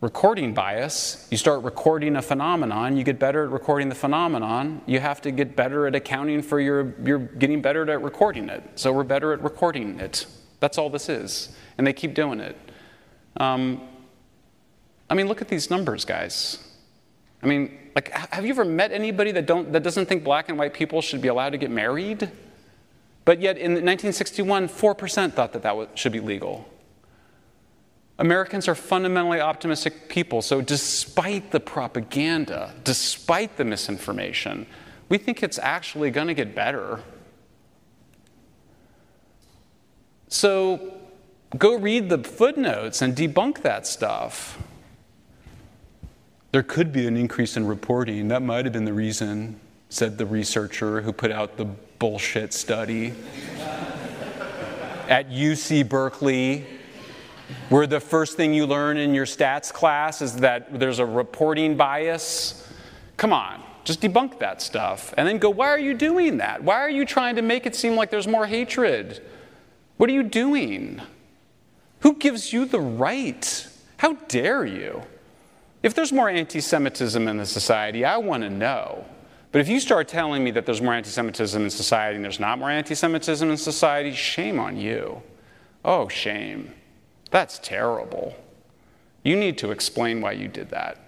recording 0.00 0.52
bias. 0.52 1.26
You 1.30 1.36
start 1.36 1.62
recording 1.62 2.16
a 2.16 2.22
phenomenon, 2.22 2.96
you 2.96 3.04
get 3.04 3.18
better 3.18 3.44
at 3.44 3.50
recording 3.50 3.88
the 3.88 3.94
phenomenon. 3.94 4.82
You 4.86 5.00
have 5.00 5.20
to 5.22 5.30
get 5.30 5.56
better 5.56 5.86
at 5.86 5.94
accounting 5.94 6.42
for 6.42 6.60
your, 6.60 6.94
you're 7.04 7.18
getting 7.18 7.62
better 7.62 7.90
at 7.90 8.02
recording 8.02 8.48
it. 8.48 8.62
So 8.74 8.92
we're 8.92 9.04
better 9.04 9.32
at 9.32 9.42
recording 9.42 9.98
it. 10.00 10.26
That's 10.60 10.78
all 10.78 10.90
this 10.90 11.08
is. 11.08 11.56
And 11.78 11.86
they 11.86 11.92
keep 11.92 12.14
doing 12.14 12.40
it. 12.40 12.56
Um, 13.38 13.82
I 15.08 15.14
mean, 15.14 15.28
look 15.28 15.40
at 15.40 15.48
these 15.48 15.70
numbers, 15.70 16.04
guys. 16.04 16.62
I 17.42 17.46
mean, 17.46 17.78
like, 17.94 18.10
have 18.10 18.44
you 18.44 18.50
ever 18.50 18.64
met 18.64 18.92
anybody 18.92 19.30
that, 19.32 19.46
don't, 19.46 19.72
that 19.72 19.82
doesn't 19.82 20.06
think 20.06 20.24
black 20.24 20.48
and 20.48 20.58
white 20.58 20.74
people 20.74 21.00
should 21.00 21.20
be 21.20 21.28
allowed 21.28 21.50
to 21.50 21.58
get 21.58 21.70
married? 21.70 22.30
But 23.24 23.40
yet 23.40 23.56
in 23.56 23.72
1961, 23.72 24.68
4% 24.68 25.32
thought 25.32 25.52
that 25.52 25.62
that 25.62 25.98
should 25.98 26.12
be 26.12 26.20
legal. 26.20 26.68
Americans 28.18 28.66
are 28.66 28.74
fundamentally 28.74 29.40
optimistic 29.40 30.08
people, 30.08 30.40
so 30.40 30.60
despite 30.62 31.50
the 31.50 31.60
propaganda, 31.60 32.72
despite 32.82 33.56
the 33.58 33.64
misinformation, 33.64 34.66
we 35.08 35.18
think 35.18 35.42
it's 35.42 35.58
actually 35.58 36.10
going 36.10 36.26
to 36.26 36.34
get 36.34 36.54
better. 36.54 37.02
So 40.28 40.94
go 41.58 41.78
read 41.78 42.08
the 42.08 42.18
footnotes 42.18 43.02
and 43.02 43.14
debunk 43.14 43.62
that 43.62 43.86
stuff. 43.86 44.58
There 46.52 46.62
could 46.62 46.92
be 46.92 47.06
an 47.06 47.18
increase 47.18 47.56
in 47.56 47.66
reporting. 47.66 48.28
That 48.28 48.40
might 48.40 48.64
have 48.64 48.72
been 48.72 48.86
the 48.86 48.94
reason, 48.94 49.60
said 49.90 50.16
the 50.16 50.24
researcher 50.24 51.02
who 51.02 51.12
put 51.12 51.30
out 51.30 51.58
the 51.58 51.66
bullshit 51.66 52.54
study 52.54 53.12
at 55.08 55.28
UC 55.28 55.86
Berkeley 55.86 56.64
where 57.68 57.86
the 57.86 58.00
first 58.00 58.36
thing 58.36 58.54
you 58.54 58.66
learn 58.66 58.96
in 58.96 59.14
your 59.14 59.26
stats 59.26 59.72
class 59.72 60.22
is 60.22 60.36
that 60.36 60.78
there's 60.78 60.98
a 60.98 61.06
reporting 61.06 61.76
bias. 61.76 62.68
Come 63.16 63.32
on, 63.32 63.62
just 63.84 64.00
debunk 64.00 64.38
that 64.40 64.60
stuff. 64.62 65.14
And 65.16 65.26
then 65.26 65.38
go, 65.38 65.50
why 65.50 65.68
are 65.68 65.78
you 65.78 65.94
doing 65.94 66.38
that? 66.38 66.62
Why 66.62 66.76
are 66.76 66.90
you 66.90 67.04
trying 67.04 67.36
to 67.36 67.42
make 67.42 67.66
it 67.66 67.74
seem 67.74 67.96
like 67.96 68.10
there's 68.10 68.28
more 68.28 68.46
hatred? 68.46 69.22
What 69.96 70.10
are 70.10 70.12
you 70.12 70.22
doing? 70.22 71.00
Who 72.00 72.14
gives 72.16 72.52
you 72.52 72.66
the 72.66 72.80
right? 72.80 73.68
How 73.96 74.14
dare 74.28 74.64
you? 74.64 75.02
If 75.82 75.94
there's 75.94 76.12
more 76.12 76.28
anti 76.28 76.60
Semitism 76.60 77.28
in 77.28 77.36
the 77.36 77.46
society, 77.46 78.04
I 78.04 78.16
want 78.16 78.42
to 78.42 78.50
know. 78.50 79.04
But 79.52 79.60
if 79.60 79.68
you 79.68 79.80
start 79.80 80.08
telling 80.08 80.44
me 80.44 80.50
that 80.50 80.66
there's 80.66 80.82
more 80.82 80.94
anti 80.94 81.10
Semitism 81.10 81.62
in 81.62 81.70
society 81.70 82.16
and 82.16 82.24
there's 82.24 82.40
not 82.40 82.58
more 82.58 82.70
anti 82.70 82.94
Semitism 82.94 83.48
in 83.48 83.56
society, 83.56 84.12
shame 84.12 84.58
on 84.58 84.76
you. 84.76 85.22
Oh, 85.84 86.08
shame. 86.08 86.72
That's 87.30 87.58
terrible. 87.58 88.36
You 89.22 89.36
need 89.36 89.58
to 89.58 89.70
explain 89.70 90.20
why 90.20 90.32
you 90.32 90.48
did 90.48 90.70
that. 90.70 91.00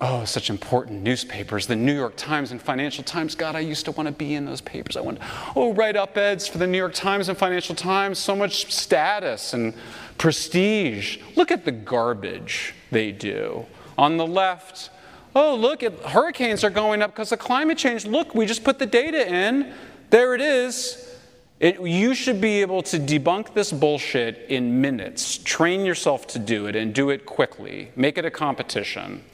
Oh, 0.00 0.24
such 0.24 0.50
important 0.50 1.02
newspapers, 1.02 1.66
the 1.66 1.76
New 1.76 1.94
York 1.94 2.14
Times 2.16 2.50
and 2.50 2.60
Financial 2.60 3.04
Times. 3.04 3.34
God, 3.34 3.54
I 3.54 3.60
used 3.60 3.84
to 3.84 3.92
want 3.92 4.08
to 4.08 4.12
be 4.12 4.34
in 4.34 4.44
those 4.44 4.60
papers. 4.60 4.96
I 4.96 5.00
want, 5.00 5.18
oh, 5.54 5.72
write 5.72 5.96
op-eds 5.96 6.48
for 6.48 6.58
the 6.58 6.66
New 6.66 6.76
York 6.76 6.92
Times 6.92 7.28
and 7.28 7.38
Financial 7.38 7.74
Times. 7.74 8.18
So 8.18 8.34
much 8.34 8.72
status 8.74 9.54
and 9.54 9.72
prestige. 10.18 11.18
Look 11.36 11.52
at 11.52 11.64
the 11.64 11.70
garbage 11.72 12.74
they 12.90 13.12
do. 13.12 13.64
On 13.96 14.16
the 14.16 14.26
left, 14.26 14.90
oh, 15.36 15.54
look, 15.54 15.84
at, 15.84 15.94
hurricanes 16.00 16.64
are 16.64 16.70
going 16.70 17.00
up 17.00 17.12
because 17.12 17.30
of 17.30 17.38
climate 17.38 17.78
change. 17.78 18.04
Look, 18.04 18.34
we 18.34 18.44
just 18.44 18.64
put 18.64 18.80
the 18.80 18.86
data 18.86 19.32
in. 19.32 19.72
There 20.10 20.34
it 20.34 20.40
is. 20.40 21.13
It, 21.60 21.80
you 21.80 22.14
should 22.14 22.40
be 22.40 22.60
able 22.60 22.82
to 22.82 22.98
debunk 22.98 23.54
this 23.54 23.72
bullshit 23.72 24.46
in 24.48 24.80
minutes. 24.80 25.38
Train 25.38 25.86
yourself 25.86 26.26
to 26.28 26.38
do 26.38 26.66
it 26.66 26.74
and 26.74 26.92
do 26.92 27.10
it 27.10 27.26
quickly. 27.26 27.90
Make 27.94 28.18
it 28.18 28.24
a 28.24 28.30
competition. 28.30 29.24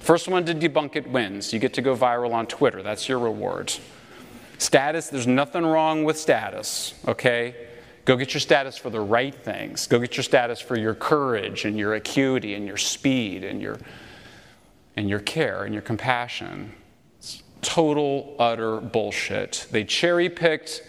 First 0.00 0.28
one 0.28 0.44
to 0.46 0.54
debunk 0.54 0.96
it 0.96 1.08
wins. 1.08 1.52
You 1.52 1.60
get 1.60 1.74
to 1.74 1.82
go 1.82 1.96
viral 1.96 2.32
on 2.32 2.46
Twitter. 2.46 2.82
That's 2.82 3.08
your 3.08 3.18
reward. 3.18 3.72
Status, 4.58 5.08
there's 5.08 5.26
nothing 5.26 5.64
wrong 5.64 6.02
with 6.02 6.18
status, 6.18 6.94
okay? 7.06 7.54
Go 8.04 8.16
get 8.16 8.34
your 8.34 8.40
status 8.40 8.76
for 8.76 8.90
the 8.90 9.00
right 9.00 9.34
things. 9.34 9.86
Go 9.86 10.00
get 10.00 10.16
your 10.16 10.24
status 10.24 10.60
for 10.60 10.76
your 10.76 10.94
courage 10.94 11.64
and 11.64 11.78
your 11.78 11.94
acuity 11.94 12.54
and 12.54 12.66
your 12.66 12.76
speed 12.76 13.44
and 13.44 13.62
your, 13.62 13.78
and 14.96 15.08
your 15.08 15.20
care 15.20 15.62
and 15.62 15.72
your 15.72 15.82
compassion. 15.82 16.72
It's 17.18 17.42
total, 17.62 18.34
utter 18.38 18.80
bullshit. 18.80 19.68
They 19.70 19.84
cherry 19.84 20.28
picked 20.28 20.82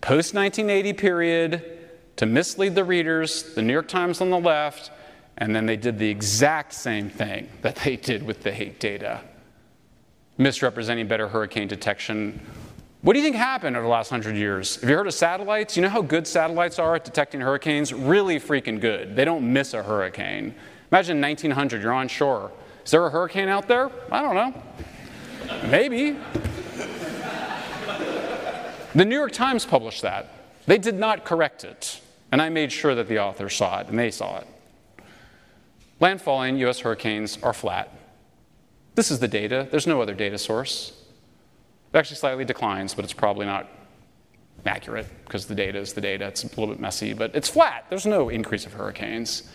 post 0.00 0.34
1980 0.34 0.92
period 0.94 1.78
to 2.16 2.26
mislead 2.26 2.74
the 2.74 2.84
readers, 2.84 3.54
the 3.54 3.62
New 3.62 3.72
York 3.72 3.88
Times 3.88 4.20
on 4.20 4.30
the 4.30 4.38
left, 4.38 4.90
and 5.36 5.54
then 5.54 5.66
they 5.66 5.76
did 5.76 5.98
the 5.98 6.08
exact 6.08 6.72
same 6.72 7.08
thing 7.08 7.48
that 7.62 7.76
they 7.76 7.96
did 7.96 8.24
with 8.24 8.42
the 8.42 8.50
hate 8.50 8.80
data, 8.80 9.20
misrepresenting 10.36 11.06
better 11.06 11.28
hurricane 11.28 11.68
detection. 11.68 12.40
What 13.02 13.12
do 13.12 13.20
you 13.20 13.24
think 13.24 13.36
happened 13.36 13.76
over 13.76 13.84
the 13.84 13.90
last 13.90 14.10
hundred 14.10 14.34
years? 14.34 14.80
Have 14.80 14.90
you 14.90 14.96
heard 14.96 15.06
of 15.06 15.14
satellites? 15.14 15.76
You 15.76 15.82
know 15.82 15.88
how 15.88 16.02
good 16.02 16.26
satellites 16.26 16.80
are 16.80 16.96
at 16.96 17.04
detecting 17.04 17.40
hurricanes? 17.40 17.92
Really 17.92 18.40
freaking 18.40 18.80
good. 18.80 19.14
They 19.14 19.24
don't 19.24 19.52
miss 19.52 19.74
a 19.74 19.82
hurricane. 19.82 20.54
Imagine 20.90 21.20
1900, 21.20 21.82
you're 21.82 21.92
on 21.92 22.08
shore. 22.08 22.50
Is 22.84 22.90
there 22.90 23.06
a 23.06 23.10
hurricane 23.10 23.48
out 23.48 23.68
there? 23.68 23.90
I 24.10 24.22
don't 24.22 24.34
know. 24.34 25.68
Maybe. 25.68 26.16
The 28.98 29.04
New 29.04 29.14
York 29.14 29.30
Times 29.30 29.64
published 29.64 30.02
that. 30.02 30.28
They 30.66 30.76
did 30.76 30.96
not 30.96 31.24
correct 31.24 31.62
it. 31.62 32.00
And 32.32 32.42
I 32.42 32.48
made 32.48 32.72
sure 32.72 32.96
that 32.96 33.06
the 33.06 33.20
author 33.20 33.48
saw 33.48 33.78
it 33.78 33.86
and 33.86 33.96
they 33.96 34.10
saw 34.10 34.38
it. 34.38 34.46
Landfalling 36.00 36.58
U.S. 36.58 36.80
hurricanes 36.80 37.38
are 37.44 37.52
flat. 37.52 37.96
This 38.96 39.12
is 39.12 39.20
the 39.20 39.28
data. 39.28 39.68
There's 39.70 39.86
no 39.86 40.02
other 40.02 40.14
data 40.14 40.36
source. 40.36 41.00
It 41.94 41.96
actually 41.96 42.16
slightly 42.16 42.44
declines, 42.44 42.92
but 42.92 43.04
it's 43.04 43.12
probably 43.12 43.46
not 43.46 43.68
accurate 44.66 45.06
because 45.24 45.46
the 45.46 45.54
data 45.54 45.78
is 45.78 45.92
the 45.92 46.00
data. 46.00 46.26
It's 46.26 46.42
a 46.42 46.48
little 46.48 46.66
bit 46.66 46.80
messy, 46.80 47.12
but 47.12 47.36
it's 47.36 47.48
flat. 47.48 47.86
There's 47.90 48.04
no 48.04 48.30
increase 48.30 48.66
of 48.66 48.72
hurricanes. 48.72 49.48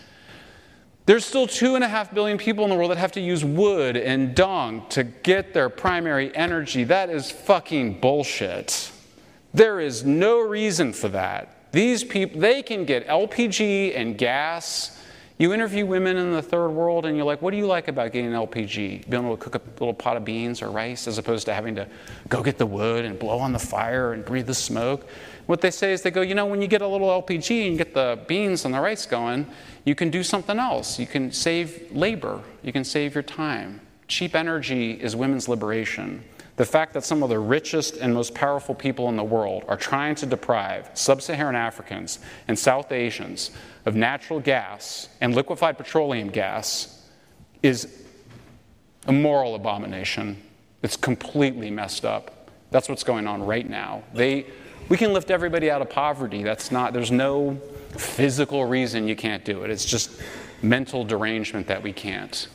There's 1.04 1.26
still 1.26 1.46
two 1.46 1.74
and 1.74 1.84
a 1.84 1.88
half 1.88 2.14
billion 2.14 2.38
people 2.38 2.64
in 2.64 2.70
the 2.70 2.76
world 2.76 2.92
that 2.92 2.96
have 2.96 3.12
to 3.12 3.20
use 3.20 3.44
wood 3.44 3.98
and 3.98 4.34
dung 4.34 4.86
to 4.88 5.04
get 5.04 5.52
their 5.52 5.68
primary 5.68 6.34
energy. 6.34 6.84
That 6.84 7.10
is 7.10 7.30
fucking 7.30 8.00
bullshit. 8.00 8.90
There 9.54 9.78
is 9.78 10.04
no 10.04 10.40
reason 10.40 10.92
for 10.92 11.08
that. 11.10 11.70
These 11.70 12.02
people, 12.02 12.40
they 12.40 12.60
can 12.60 12.84
get 12.84 13.06
LPG 13.06 13.96
and 13.96 14.18
gas. 14.18 15.00
You 15.38 15.52
interview 15.52 15.86
women 15.86 16.16
in 16.16 16.32
the 16.32 16.42
third 16.42 16.70
world 16.70 17.06
and 17.06 17.16
you're 17.16 17.24
like, 17.24 17.40
what 17.40 17.52
do 17.52 17.56
you 17.56 17.66
like 17.66 17.86
about 17.86 18.12
getting 18.12 18.30
LPG? 18.30 19.08
Being 19.08 19.24
able 19.24 19.36
to 19.36 19.42
cook 19.42 19.54
a 19.54 19.60
little 19.80 19.94
pot 19.94 20.16
of 20.16 20.24
beans 20.24 20.60
or 20.60 20.70
rice 20.70 21.06
as 21.06 21.18
opposed 21.18 21.46
to 21.46 21.54
having 21.54 21.76
to 21.76 21.86
go 22.28 22.42
get 22.42 22.58
the 22.58 22.66
wood 22.66 23.04
and 23.04 23.16
blow 23.16 23.38
on 23.38 23.52
the 23.52 23.58
fire 23.60 24.12
and 24.12 24.24
breathe 24.24 24.46
the 24.46 24.54
smoke. 24.54 25.06
What 25.46 25.60
they 25.60 25.70
say 25.70 25.92
is 25.92 26.02
they 26.02 26.10
go, 26.10 26.20
you 26.20 26.34
know, 26.34 26.46
when 26.46 26.60
you 26.60 26.68
get 26.68 26.82
a 26.82 26.88
little 26.88 27.08
LPG 27.22 27.68
and 27.68 27.78
get 27.78 27.94
the 27.94 28.18
beans 28.26 28.64
and 28.64 28.74
the 28.74 28.80
rice 28.80 29.06
going, 29.06 29.46
you 29.84 29.94
can 29.94 30.10
do 30.10 30.24
something 30.24 30.58
else. 30.58 30.98
You 30.98 31.06
can 31.06 31.30
save 31.30 31.92
labor, 31.92 32.40
you 32.64 32.72
can 32.72 32.82
save 32.82 33.14
your 33.14 33.22
time. 33.22 33.80
Cheap 34.08 34.34
energy 34.34 34.92
is 34.92 35.14
women's 35.14 35.48
liberation. 35.48 36.24
The 36.56 36.64
fact 36.64 36.92
that 36.94 37.04
some 37.04 37.22
of 37.22 37.30
the 37.30 37.38
richest 37.38 37.96
and 37.96 38.14
most 38.14 38.34
powerful 38.34 38.74
people 38.74 39.08
in 39.08 39.16
the 39.16 39.24
world 39.24 39.64
are 39.66 39.76
trying 39.76 40.14
to 40.16 40.26
deprive 40.26 40.90
sub 40.94 41.20
Saharan 41.20 41.56
Africans 41.56 42.20
and 42.46 42.56
South 42.58 42.92
Asians 42.92 43.50
of 43.86 43.96
natural 43.96 44.38
gas 44.38 45.08
and 45.20 45.34
liquefied 45.34 45.76
petroleum 45.76 46.28
gas 46.28 47.08
is 47.62 48.04
a 49.06 49.12
moral 49.12 49.54
abomination. 49.56 50.40
It's 50.82 50.96
completely 50.96 51.70
messed 51.70 52.04
up. 52.04 52.50
That's 52.70 52.88
what's 52.88 53.04
going 53.04 53.26
on 53.26 53.44
right 53.44 53.68
now. 53.68 54.04
They, 54.14 54.46
we 54.88 54.96
can 54.96 55.12
lift 55.12 55.30
everybody 55.30 55.70
out 55.70 55.82
of 55.82 55.90
poverty. 55.90 56.42
That's 56.42 56.70
not, 56.70 56.92
there's 56.92 57.10
no 57.10 57.60
physical 57.96 58.64
reason 58.64 59.08
you 59.08 59.16
can't 59.16 59.44
do 59.44 59.62
it. 59.62 59.70
It's 59.70 59.84
just 59.84 60.20
mental 60.62 61.04
derangement 61.04 61.66
that 61.66 61.82
we 61.82 61.92
can't. 61.92 62.48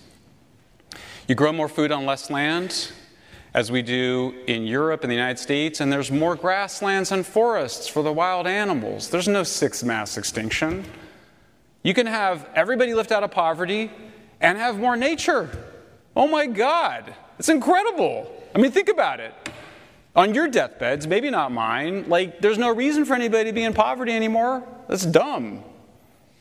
You 1.27 1.35
grow 1.35 1.51
more 1.51 1.67
food 1.67 1.91
on 1.91 2.05
less 2.05 2.29
land, 2.29 2.91
as 3.53 3.71
we 3.71 3.81
do 3.81 4.33
in 4.47 4.67
Europe 4.67 5.03
and 5.03 5.11
the 5.11 5.15
United 5.15 5.39
States, 5.39 5.81
and 5.81 5.91
there's 5.91 6.11
more 6.11 6.35
grasslands 6.35 7.11
and 7.11 7.25
forests 7.25 7.87
for 7.87 8.03
the 8.03 8.13
wild 8.13 8.47
animals. 8.47 9.09
There's 9.09 9.27
no 9.27 9.43
sixth 9.43 9.83
mass 9.83 10.17
extinction. 10.17 10.85
You 11.83 11.93
can 11.93 12.05
have 12.05 12.47
everybody 12.55 12.93
lift 12.93 13.11
out 13.11 13.23
of 13.23 13.31
poverty 13.31 13.91
and 14.41 14.57
have 14.57 14.77
more 14.77 14.95
nature. 14.95 15.49
Oh 16.15 16.27
my 16.27 16.45
God, 16.45 17.13
it's 17.39 17.49
incredible. 17.49 18.31
I 18.53 18.59
mean, 18.59 18.71
think 18.71 18.89
about 18.89 19.19
it. 19.19 19.33
On 20.15 20.33
your 20.33 20.47
deathbeds, 20.47 21.07
maybe 21.07 21.29
not 21.29 21.51
mine, 21.51 22.09
like 22.09 22.41
there's 22.41 22.57
no 22.57 22.73
reason 22.73 23.05
for 23.05 23.13
anybody 23.13 23.45
to 23.45 23.53
be 23.53 23.63
in 23.63 23.73
poverty 23.73 24.11
anymore. 24.11 24.67
That's 24.87 25.05
dumb. 25.05 25.63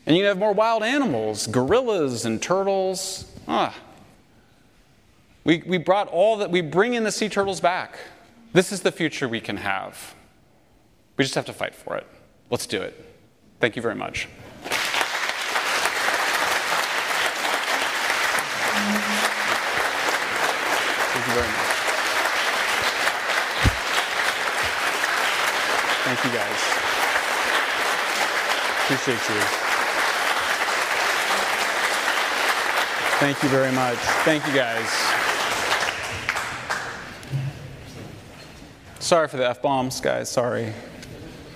And 0.06 0.16
you 0.16 0.24
have 0.24 0.38
more 0.38 0.52
wild 0.52 0.82
animals, 0.82 1.46
gorillas 1.46 2.24
and 2.24 2.42
turtles. 2.42 3.30
Ah, 3.46 3.74
we, 5.48 5.62
we 5.66 5.78
brought 5.78 6.08
all 6.08 6.36
that, 6.36 6.50
we 6.50 6.60
bring 6.60 6.92
in 6.92 7.04
the 7.04 7.10
sea 7.10 7.30
turtles 7.30 7.58
back. 7.58 7.98
This 8.52 8.70
is 8.70 8.82
the 8.82 8.92
future 8.92 9.26
we 9.26 9.40
can 9.40 9.56
have. 9.56 10.14
We 11.16 11.24
just 11.24 11.34
have 11.36 11.46
to 11.46 11.54
fight 11.54 11.74
for 11.74 11.96
it. 11.96 12.06
Let's 12.50 12.66
do 12.66 12.82
it. 12.82 12.92
Thank 13.58 13.74
you 13.74 13.80
very 13.80 13.94
much. 13.94 14.28
Thank 21.14 21.26
you 21.26 21.32
very 21.32 21.48
much. 21.48 21.78
Thank 26.04 26.24
you 26.24 26.30
guys. 26.38 26.60
Appreciate 28.84 29.34
you. 29.34 29.40
Thank 33.18 33.42
you 33.42 33.48
very 33.48 33.72
much. 33.72 33.96
Thank 33.96 34.46
you 34.46 34.52
guys. 34.52 35.27
Sorry 39.00 39.28
for 39.28 39.36
the 39.36 39.48
F 39.48 39.62
bombs, 39.62 40.00
guys. 40.00 40.28
Sorry. 40.28 40.72